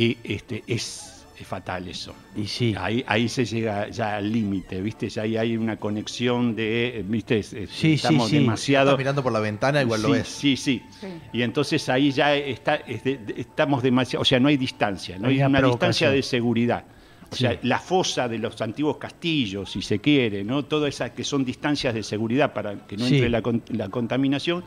[0.00, 2.14] Y este, es, es fatal eso.
[2.36, 2.74] Y sí.
[2.78, 5.08] Ahí, ahí se llega ya al límite, ¿viste?
[5.08, 7.38] Ya ahí hay una conexión de, ¿viste?
[7.40, 8.38] Es- es- Sí, sí, Estamos sí.
[8.38, 8.90] demasiado...
[8.90, 10.28] Estás mirando por la ventana, igual sí, lo ves.
[10.28, 11.06] Sí, sí, Sí.
[11.32, 15.26] Y entonces ahí ya está, es de- estamos demasiado, o sea, no hay distancia, no
[15.28, 16.84] Hay hay, una distancia de seguridad.
[17.30, 17.42] O Sí.
[17.44, 20.64] sea, la fosa de los antiguos castillos, si se quiere, ¿no?
[20.64, 23.16] Todas esas que son distancias de seguridad para que no Sí.
[23.16, 24.64] entre la, con- la contaminación,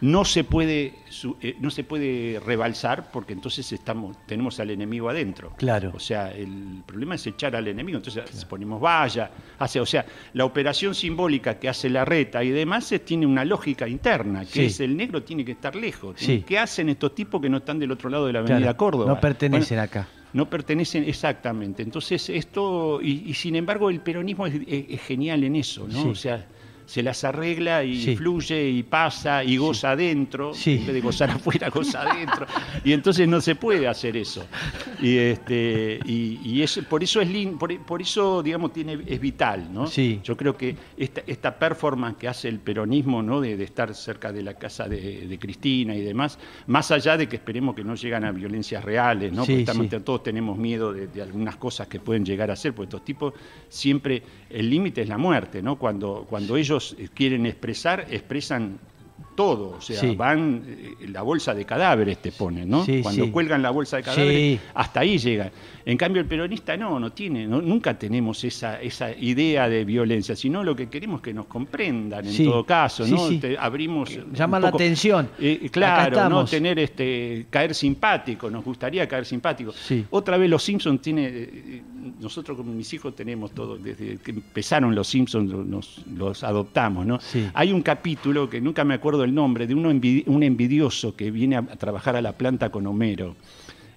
[0.00, 5.08] no se puede su- eh, no se puede rebalsar porque entonces estamos tenemos al enemigo
[5.08, 5.54] adentro.
[5.56, 5.90] Claro.
[5.94, 10.44] O sea, el problema es echar al enemigo, entonces ponemos valla, hace, o sea, la
[10.44, 14.64] operación simbólica que hace la reta y demás eh, tiene una lógica interna, que Sí.
[14.66, 16.14] es el negro tiene que estar lejos.
[16.18, 16.44] Sí.
[16.46, 18.76] ¿Qué hacen estos tipos que no están del otro lado de la avenida Claro.
[18.76, 19.06] Córdoba?
[19.14, 20.08] No pertenecen Bueno, acá.
[20.32, 21.82] no pertenecen exactamente.
[21.82, 26.02] Entonces, esto, y, y sin embargo, el peronismo es, es- es genial en eso, ¿no?
[26.02, 26.08] Sí.
[26.08, 26.46] O sea,
[26.88, 28.16] se las arregla y Sí.
[28.16, 30.76] fluye y pasa y goza adentro, Sí.
[30.78, 32.46] en vez de gozar afuera, goza adentro.
[32.82, 34.46] Y entonces no se puede hacer eso.
[35.02, 39.68] Y, este, y, y es, por eso es por, por eso, digamos, tiene, es vital,
[39.70, 39.86] ¿no?
[39.86, 40.20] Sí.
[40.24, 43.42] Yo creo que esta, esta performance que hace el peronismo, ¿no?
[43.42, 47.28] De, de estar cerca de la casa de, de Cristina y demás, más allá de
[47.28, 49.44] que esperemos que no llegan a violencias reales, ¿no?
[49.44, 52.86] Sí, Porque todos tenemos miedo de, de algunas cosas que pueden llegar a ser, porque
[52.88, 53.34] estos tipos
[53.68, 55.76] siempre, el límite es la muerte, ¿no?
[55.76, 56.77] Cuando, cuando ellos
[57.14, 58.78] quieren expresar, expresan
[59.38, 60.16] todo, o sea, Sí.
[60.16, 62.84] van, eh, la bolsa de cadáveres te ponen, ¿no?
[62.84, 63.30] Sí, Cuando sí.
[63.30, 65.52] cuelgan la bolsa de cadáveres, hasta ahí llegan.
[65.86, 70.34] En cambio, el peronista no, no tiene, no- nunca tenemos esa, esa idea de violencia,
[70.34, 73.28] sino lo que queremos es que nos comprendan en todo caso, ¿no?
[73.38, 74.10] Te- abrimos.
[74.32, 75.28] Llama un la atención.
[75.38, 76.44] eh, claro, ¿no?
[76.44, 79.70] Tener este, caer simpático, nos gustaría caer simpático.
[79.72, 80.04] Sí.
[80.10, 81.82] Otra vez los Simpsons tiene, eh,
[82.20, 87.06] nosotros con mis hijos tenemos todo, desde que empezaron los Simpsons lo- nos, los adoptamos,
[87.06, 87.20] ¿no?
[87.20, 87.46] Sí.
[87.54, 91.30] Hay un capítulo que nunca me acuerdo el nombre, de uno envi- un envidioso que
[91.30, 93.36] viene a, a trabajar a la planta con Homero.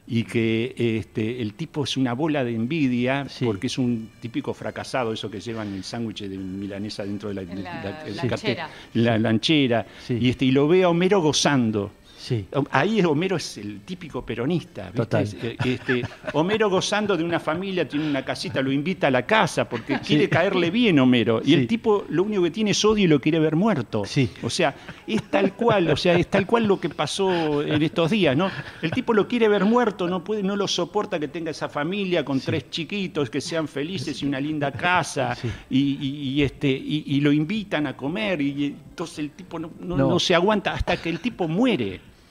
[0.07, 3.45] Y que este, el tipo es una bola de envidia Sí.
[3.45, 9.17] porque es un típico fracasado, eso que llevan el sándwich de milanesa dentro de la,
[9.17, 9.85] lanchera.
[10.05, 10.17] Sí.
[10.19, 11.91] Y, este, y lo ve a Homero gozando.
[12.21, 12.45] Sí.
[12.69, 14.84] Ahí Homero es el típico peronista.
[14.91, 14.97] ¿viste?
[14.97, 15.27] Total.
[15.41, 16.03] Eh, este,
[16.34, 20.29] Homero gozando de una familia, tiene una casita, lo invita a la casa porque quiere
[20.29, 21.41] caerle bien Homero.
[21.43, 21.53] Y Sí.
[21.55, 24.03] el tipo lo único que tiene es odio y lo quiere ver muerto.
[24.05, 24.29] Sí.
[24.43, 24.75] O sea,
[25.07, 28.51] es tal cual, o sea, es tal cual lo que pasó en estos días, ¿no?
[28.84, 32.23] El tipo lo quiere ver muerto, no puede, no lo soporta que tenga esa familia
[32.23, 35.36] con tres chiquitos, que sean felices y una linda casa,
[35.71, 39.71] y, y- y, este, y, y lo invitan a comer, y entonces el tipo no,
[39.79, 40.07] no- No.
[40.10, 41.99] no se aguanta hasta que el tipo muere.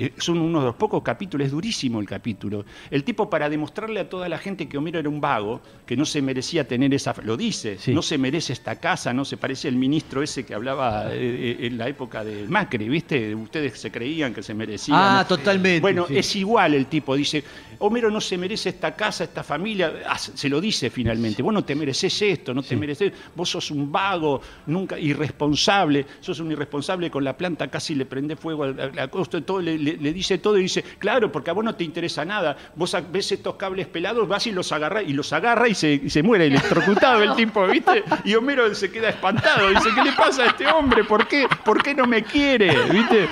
[0.00, 2.64] Eh, son uno de los pocos capítulos, es durísimo el capítulo.
[2.90, 6.04] El tipo para demostrarle a toda la gente que Homero era un vago, que no
[6.04, 7.14] se merecía tener esa...
[7.24, 7.92] Lo dice, Sí.
[7.92, 11.18] no se merece esta casa, no se parece al ministro ese que hablaba eh,
[11.60, 13.34] eh, en la época de Macri, ¿viste?
[13.34, 14.98] Ustedes se creían que se merecían.
[15.00, 15.80] Ah, totalmente.
[15.80, 16.16] Bueno, sí.
[16.18, 17.42] es igual el tipo, dice,
[17.80, 21.64] Homero no se merece esta casa, esta familia, Ah, se lo dice finalmente, vos no
[21.64, 27.10] te mereces esto, no te mereces, vos sos un vago, nunca irresponsable, sos un irresponsable
[27.10, 30.38] con la planta, casi le prende fuego a la costa, todo, le, le- le dice
[30.38, 33.86] todo y dice, claro, porque a vos no te interesa nada, vos ves estos cables
[33.86, 37.34] pelados, vas y los agarrás, y los agarra y se, y se muere electrocutado el
[37.34, 38.04] tipo, ¿viste?
[38.24, 41.04] Y Homero se queda espantado, dice, ¿qué le pasa a este hombre?
[41.04, 42.74] ¿Por qué, ¿Por qué no me quiere?
[42.90, 43.28] ¿Viste?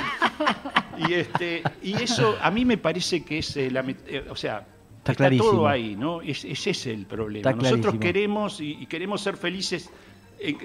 [1.09, 4.67] Y, este, y eso a mí me parece que es eh, la eh, o sea,
[5.13, 6.21] Está todo ahí, ¿no?
[6.21, 7.43] Es, ese es el problema.
[7.71, 9.89] Nosotros queremos y, y queremos ser felices.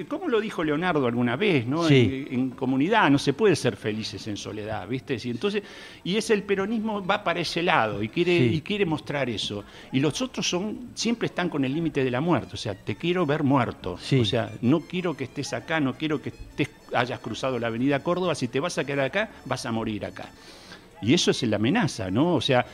[0.09, 1.83] ¿Cómo lo dijo Leonardo alguna vez, no?
[1.87, 2.27] Sí.
[2.29, 5.17] En, en comunidad no se puede ser felices en soledad, ¿viste?
[5.23, 5.63] Y entonces
[6.03, 8.55] y es el peronismo va para ese lado y quiere Sí.
[8.55, 9.63] y quiere mostrar eso.
[9.93, 12.95] Y los otros son siempre están con el límite de la muerte, o sea, te
[12.97, 13.97] quiero ver muerto.
[13.97, 14.19] Sí.
[14.19, 18.03] O sea, no quiero que estés acá, no quiero que estés, hayas cruzado la Avenida
[18.03, 20.29] Córdoba, si te vas a quedar acá, vas a morir acá.
[21.01, 22.35] Y eso es la amenaza, ¿no?
[22.35, 22.65] O sea,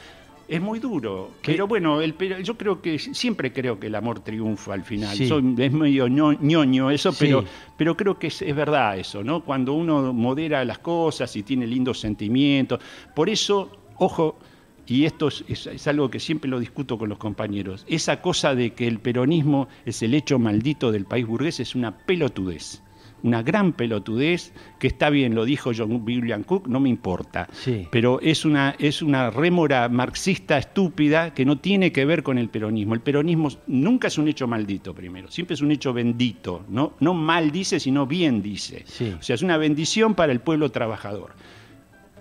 [0.48, 1.32] es muy duro.
[1.42, 1.52] ¿Qué?
[1.54, 5.16] Pero bueno, el, yo creo que siempre creo que el amor triunfa al final.
[5.16, 5.28] Sí.
[5.28, 7.26] Soy- es medio ño- ñoño eso, Sí.
[7.26, 7.44] pero,
[7.78, 9.42] pero creo que es, es verdad eso, ¿no?
[9.44, 12.80] Cuando uno modera las cosas y tiene lindos sentimientos.
[13.16, 14.38] Por eso, ojo,
[14.86, 18.56] y esto es, es- es algo que siempre lo discuto con los compañeros, esa cosa
[18.56, 22.82] de que el peronismo es el hecho maldito del país burgués es una pelotudez.
[23.28, 27.50] Una gran pelotudez, que está bien, lo dijo John William Cook, no me importa.
[27.52, 27.86] Sí.
[27.92, 32.48] Pero es una, es una rémora marxista estúpida que no tiene que ver con el
[32.48, 32.94] peronismo.
[32.94, 35.30] El peronismo nunca es un hecho maldito, primero.
[35.30, 36.64] Siempre es un hecho bendito.
[36.70, 38.84] No, no mal dice, sino bien dice.
[38.86, 39.14] Sí.
[39.20, 41.34] O sea, es una bendición para el pueblo trabajador.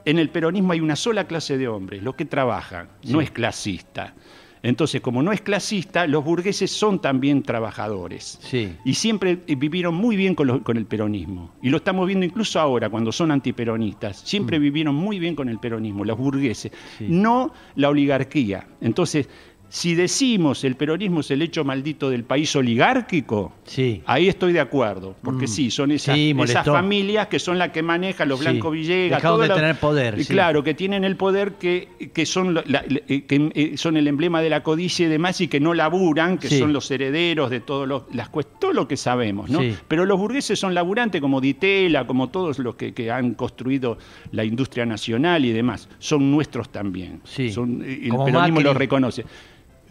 [0.04, 4.14] En el peronismo hay una sola clase de hombres, los que trabajan, no es clasista.
[4.66, 8.38] Entonces, como no es clasista, los burgueses son también trabajadores.
[8.42, 8.72] Sí.
[8.84, 11.52] Y siempre eh, vivieron muy bien con, lo- con el peronismo.
[11.62, 14.18] Y lo estamos viendo incluso ahora, cuando son antiperonistas.
[14.24, 16.72] Siempre vivieron muy bien con el peronismo, los burgueses.
[16.72, 16.98] Mm.
[16.98, 17.06] Sí.
[17.08, 18.66] No la oligarquía.
[18.80, 19.28] Entonces,
[19.68, 24.00] si decimos el peronismo es el hecho maldito del país oligárquico, Sí.
[24.06, 25.48] Ahí estoy de acuerdo, porque Mm.
[25.48, 26.32] sí, son esas, Sí,
[26.64, 28.44] familias que son las que manejan los Sí.
[28.44, 29.18] Blanco Villegas.
[29.20, 30.32] Dejaron todo de tener poder, sí.
[30.32, 34.40] Claro, que tienen el poder que, que son, la- eh, que eh, son el emblema
[34.40, 36.58] de la codicia y demás, y que no laburan, que Sí.
[36.60, 39.58] son los herederos de todos los, las todo lo que sabemos, ¿no?
[39.60, 39.74] Sí.
[39.88, 43.98] Pero los burgueses son laburantes, como Ditela, como todos los que, que han construido
[44.30, 45.88] la industria nacional y demás.
[45.98, 47.20] Son nuestros también.
[47.24, 47.50] Sí.
[47.50, 48.64] Son, eh, el Como peronismo Macri.
[48.64, 49.24] lo reconoce.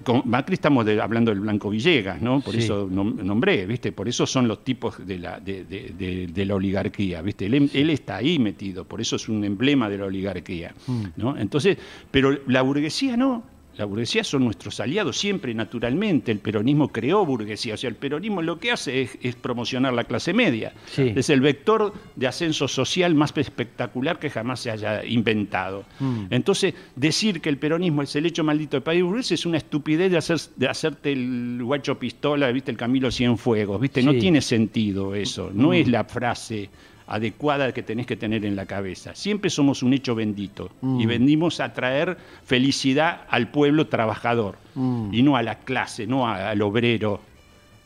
[0.04, 2.42] Con Macri estamos de- hablando del Blanco Villegas, ¿no?
[2.42, 2.60] Por Sí.
[2.60, 3.92] eso nom- nombré, ¿viste?
[3.92, 7.46] Por eso son los tipos de la, de, de- de- de la oligarquía, ¿viste?
[7.46, 11.04] Él, él está ahí metido, por eso es un emblema de la oligarquía, Mm.
[11.18, 11.38] ¿no?
[11.38, 11.78] Entonces,
[12.12, 13.44] pero la burguesía no.
[13.78, 16.32] La burguesía son nuestros aliados siempre, naturalmente.
[16.32, 17.74] El peronismo creó burguesía.
[17.74, 20.74] O sea, el peronismo lo que hace es, es promocionar la clase media.
[20.86, 21.12] Sí.
[21.16, 25.84] Es el vector de ascenso social más espectacular que jamás se haya inventado.
[26.00, 26.26] Mm.
[26.30, 30.10] Entonces, decir que el peronismo es el hecho maldito del país burgués es una estupidez
[30.12, 32.72] de, hacer, de hacerte el guacho pistola, ¿viste?
[32.72, 34.02] El Camilo Cienfuegos, ¿viste?
[34.04, 34.20] No Sí.
[34.20, 35.52] tiene sentido eso.
[35.54, 35.74] No Mm.
[35.74, 36.70] es la frase
[37.08, 39.14] adecuada que tenés que tener en la cabeza.
[39.16, 41.00] Siempre somos un hecho bendito Mm.
[41.02, 45.14] y venimos a traer felicidad al pueblo trabajador Mm.
[45.14, 47.22] y no a la clase, no a- al obrero.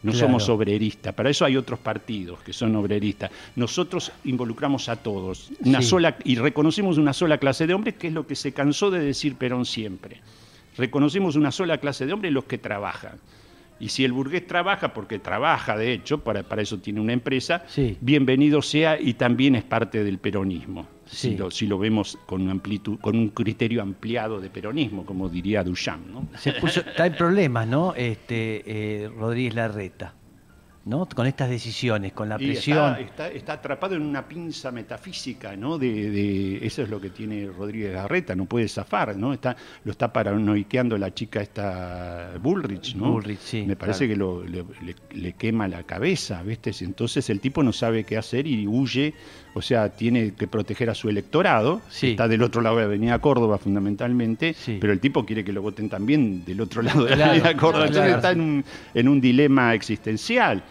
[0.02, 0.28] No Claro.
[0.28, 3.32] somos obreristas, para eso hay otros partidos que son obreristas.
[3.58, 5.90] Nosotros involucramos a todos una Sí.
[5.90, 9.00] sola y reconocemos una sola clase de hombres, que es lo que se cansó de
[9.02, 10.22] decir Perón siempre.
[10.78, 13.20] Reconocemos una sola clase de hombres, los que trabajan.
[13.80, 17.64] Y si el burgués trabaja, porque trabaja de hecho, para, para eso tiene una empresa,
[17.68, 17.98] Sí.
[18.02, 20.88] bienvenido sea y también es parte del peronismo.
[21.06, 21.30] Sí.
[21.32, 25.64] Si, lo, si lo vemos con, amplitud, con un criterio ampliado de peronismo, como diría
[25.64, 26.08] Duchamp.
[26.08, 26.28] ¿no?
[26.38, 27.94] Se puso, está en problemas, ¿no?
[27.96, 28.64] Este,
[29.04, 30.14] eh, Rodríguez Larreta,
[30.90, 31.08] ¿no?
[31.08, 32.94] Con estas decisiones, con la presión.
[32.96, 35.78] Está, está- está atrapado en una pinza metafísica, ¿no?
[35.78, 39.32] De, de- eso es lo que tiene Rodríguez Garreta, no puede zafar, ¿no?
[39.32, 43.12] Está, lo está paranoiqueando la chica esta Bullrich, ¿no?
[43.12, 44.42] Bullrich, sí, Me parece claro.
[44.42, 46.72] que lo- le, le- le quema la cabeza, ¿viste?
[46.82, 49.14] Entonces el tipo no sabe qué hacer y huye,
[49.60, 52.12] o sea, tiene que proteger a su electorado, Sí.
[52.12, 54.78] está del otro lado de Avenida Córdoba fundamentalmente, Sí.
[54.82, 57.58] pero el tipo quiere que lo voten también del otro lado de la Claro, Avenida
[57.58, 58.06] Córdoba, claro.
[58.08, 60.64] entonces está en un, en un dilema existencial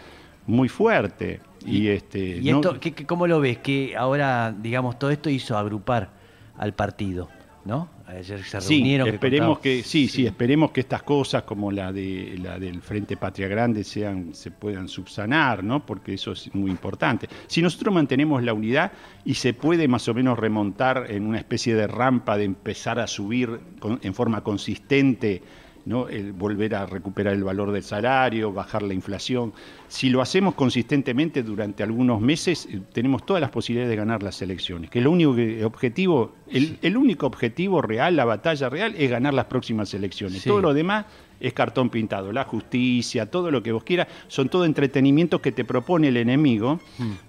[0.47, 1.39] muy fuerte.
[1.65, 3.57] Y, este, ¿Y esto, ¿qué, qué- cómo lo ves?
[3.59, 6.09] Que ahora, digamos, todo esto hizo agrupar
[6.57, 7.29] al partido,
[7.65, 7.89] ¿no?
[8.09, 9.07] Ayer se sí, reunieron.
[9.09, 13.47] esperemos que, sí, sí, esperemos que estas cosas como la de la del Frente Patria
[13.47, 15.85] Grande sean, se puedan subsanar, ¿no?
[15.85, 17.29] Porque eso es muy importante.
[17.47, 18.91] Si nosotros mantenemos la unidad
[19.25, 23.05] y se puede más o menos remontar en una especie de rampa de empezar a
[23.07, 25.43] subir con- en forma consistente
[25.85, 26.07] ¿no?
[26.07, 29.53] El volver a recuperar el valor del salario, bajar la inflación.
[29.87, 34.41] Si lo hacemos consistentemente durante algunos meses, eh, tenemos todas las posibilidades de ganar las
[34.41, 34.89] elecciones.
[34.89, 39.33] Que lo único que, objetivo, el, el único objetivo real, la batalla real, es ganar
[39.33, 40.41] las próximas elecciones.
[40.41, 40.49] Sí.
[40.49, 41.05] Todo lo demás
[41.39, 42.31] es cartón pintado.
[42.31, 46.79] La justicia, todo lo que vos quieras, son todo entretenimientos que te propone el enemigo.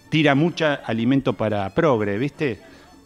[0.09, 2.61] Tira mucha alimento para progre, ¿viste?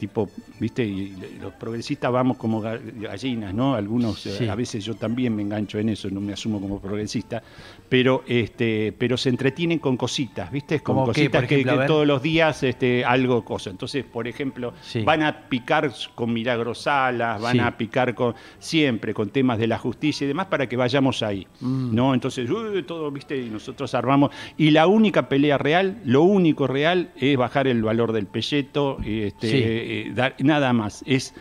[0.05, 0.29] Tipo,
[0.61, 3.75] viste, y los progresistas vamos como ga- gallinas, ¿no?
[3.75, 4.49] Algunos, eh, Sí.
[4.49, 7.43] a veces yo también me engancho en eso, no me asumo como progresista,
[7.89, 10.81] pero este, pero se entretienen con cositas, ¿viste?
[10.81, 13.71] Con ¿Cómo qué, cositas que, todos los días este, algo cosa.
[13.71, 15.01] Entonces, por ejemplo, Sí.
[15.03, 17.59] van a picar con Milagros Salas, van Sí.
[17.61, 21.47] a picar con siempre con temas de la justicia y demás para que vayamos ahí,
[21.61, 21.95] Mm.
[21.95, 22.13] ¿no?
[22.13, 23.39] Entonces, uy, todo, ¿viste?
[23.41, 28.13] Y nosotros armamos y la única pelea real, lo único real es bajar el valor
[28.13, 29.94] del pelleto, este.
[30.01, 31.35] Eh, dar- nada más, es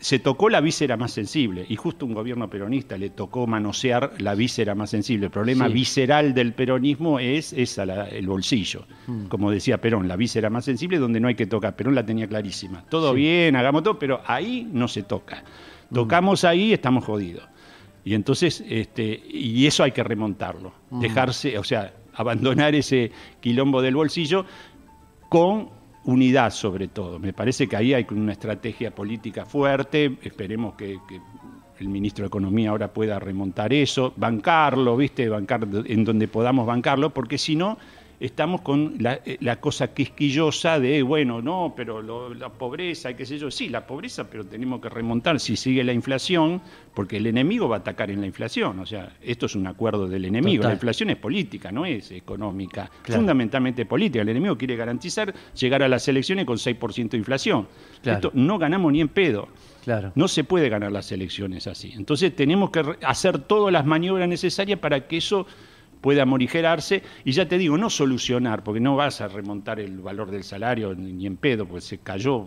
[0.00, 4.34] se tocó la víscera más sensible y justo un gobierno peronista le tocó manosear la
[4.34, 5.26] víscera más sensible.
[5.26, 5.72] El problema Sí.
[5.72, 8.84] visceral del peronismo es, la- el bolsillo.
[9.06, 9.26] Mm.
[9.26, 11.74] Como decía Perón, la víscera más sensible donde no hay que tocar.
[11.74, 12.84] Perón la tenía clarísima.
[12.90, 13.16] Todo Sí.
[13.20, 15.42] bien, hagamos todo, pero ahí no se toca.
[15.88, 15.94] Mm.
[15.94, 17.48] Tocamos ahí, estamos jodidos.
[18.04, 20.74] Y entonces, este, y eso hay que remontarlo.
[20.90, 21.00] Mm.
[21.00, 24.44] Dejarse, o sea, abandonar ese quilombo del bolsillo
[25.30, 25.70] con
[26.04, 27.18] unidad sobre todo.
[27.18, 31.20] Me parece que ahí hay una estrategia política fuerte, esperemos que, que-
[31.80, 35.28] el ministro de Economía ahora pueda remontar eso, bancarlo, ¿viste?
[35.28, 37.78] Bancar en donde podamos bancarlo, porque si no,
[38.24, 43.26] estamos con la, eh, la cosa quisquillosa de, bueno, no, pero lo- la pobreza, qué
[43.26, 43.50] sé yo.
[43.50, 46.60] Sí, la pobreza, pero tenemos que remontar si sigue la inflación,
[46.94, 48.78] porque el enemigo va a atacar en la inflación.
[48.78, 50.62] O sea, esto es un acuerdo del enemigo.
[50.62, 50.70] Total.
[50.70, 52.90] La inflación es política, no es económica.
[53.02, 53.20] Claro.
[53.20, 54.22] Fundamentalmente política.
[54.22, 57.68] El enemigo quiere garantizar llegar a las elecciones con 6% de inflación.
[58.02, 58.16] Claro.
[58.18, 59.48] Esto no ganamos ni en pedo.
[59.84, 60.12] Claro.
[60.14, 61.92] No se puede ganar las elecciones así.
[61.94, 65.46] Entonces tenemos que hacer todas las maniobras necesarias para que eso
[66.04, 70.30] pueda morigerarse y ya te digo, no solucionar, porque no vas a remontar el valor
[70.30, 72.46] del salario ni en pedo, porque se cayó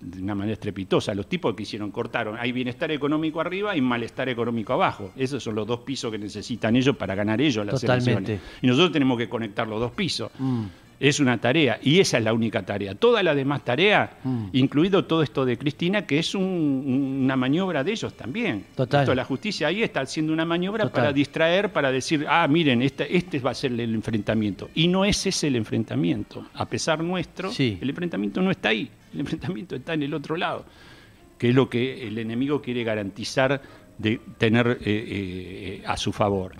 [0.00, 1.14] de una manera estrepitosa.
[1.14, 5.12] Los tipos que hicieron cortaron, hay bienestar económico arriba y malestar económico abajo.
[5.16, 8.34] Esos son los dos pisos que necesitan ellos para ganar ellos las Totalmente.
[8.34, 8.42] elecciones.
[8.60, 10.30] Y nosotros tenemos que conectar los dos pisos.
[10.38, 10.64] Mm.
[11.00, 12.94] Es una tarea y esa es la única tarea.
[12.94, 14.48] Toda la demás tarea, Mm.
[14.52, 18.66] incluido todo esto de Cristina, que es un- una maniobra de ellos también.
[18.76, 19.04] Total.
[19.04, 21.00] Esto, la justicia ahí está haciendo una maniobra Total.
[21.04, 24.68] para distraer, para decir, ah, miren, este, este va a ser el enfrentamiento.
[24.74, 26.46] Y no es ese el enfrentamiento.
[26.52, 27.78] A pesar nuestro, Sí.
[27.80, 28.90] el enfrentamiento no está ahí.
[29.14, 30.66] El enfrentamiento está en el otro lado,
[31.38, 33.62] que es lo que el enemigo quiere garantizar
[33.96, 36.52] de tener eh, eh, a su favor.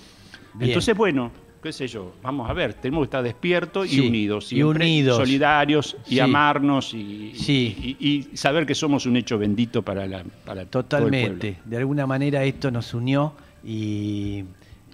[0.55, 0.70] Bien.
[0.70, 1.30] Entonces, bueno,
[1.62, 5.16] qué sé yo, vamos a ver, tenemos que estar despiertos Sí, y unidos, y unidos.
[5.18, 6.20] solidarios y Sí.
[6.20, 7.96] amarnos y, Sí.
[8.00, 11.58] y- y saber que somos un hecho bendito para, la, para todo el Totalmente.
[11.64, 14.44] De alguna manera esto nos unió y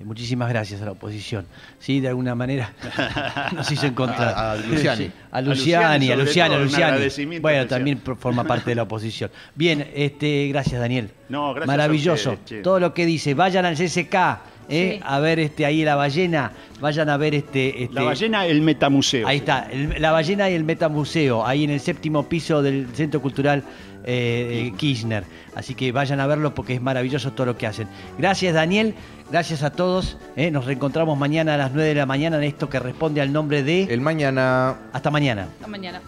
[0.05, 1.47] muchísimas gracias a la oposición.
[1.79, 2.73] Sí, de alguna manera
[3.55, 4.35] nos hizo encontrar.
[4.37, 5.05] A- a Luciani.
[5.07, 6.83] Sí, a A Luciani, Luciani, a Luciani, a Luciani.
[6.85, 9.31] agradecimiento Bueno, también forma parte de la oposición.
[9.55, 11.11] Bien, este, gracias Daniel.
[11.29, 12.31] No, gracias a Maravilloso.
[12.33, 12.63] ustedes, che.
[12.63, 14.39] Todo lo que dice, vayan al CSK,
[14.69, 15.01] eh, Sí.
[15.05, 19.27] a ver este ahí la ballena, vayan a ver este, este La ballena, el metamuseo.
[19.27, 23.21] Ahí está, el- la ballena y el Metamuseo, ahí en el séptimo piso del Centro
[23.23, 23.63] Cultural
[24.05, 25.25] eh, eh, Kirchner.
[25.55, 27.89] Así que vayan a verlo porque es maravilloso todo lo que hacen.
[28.19, 28.95] Gracias Daniel,
[29.31, 30.17] gracias a todos.
[30.37, 33.33] eh, nos reencontramos mañana a las 9 de la mañana en esto que responde al
[33.33, 33.85] nombre de...
[33.85, 34.77] El mañana.
[34.93, 35.49] Hasta mañana.
[35.59, 36.01] Hasta mañana.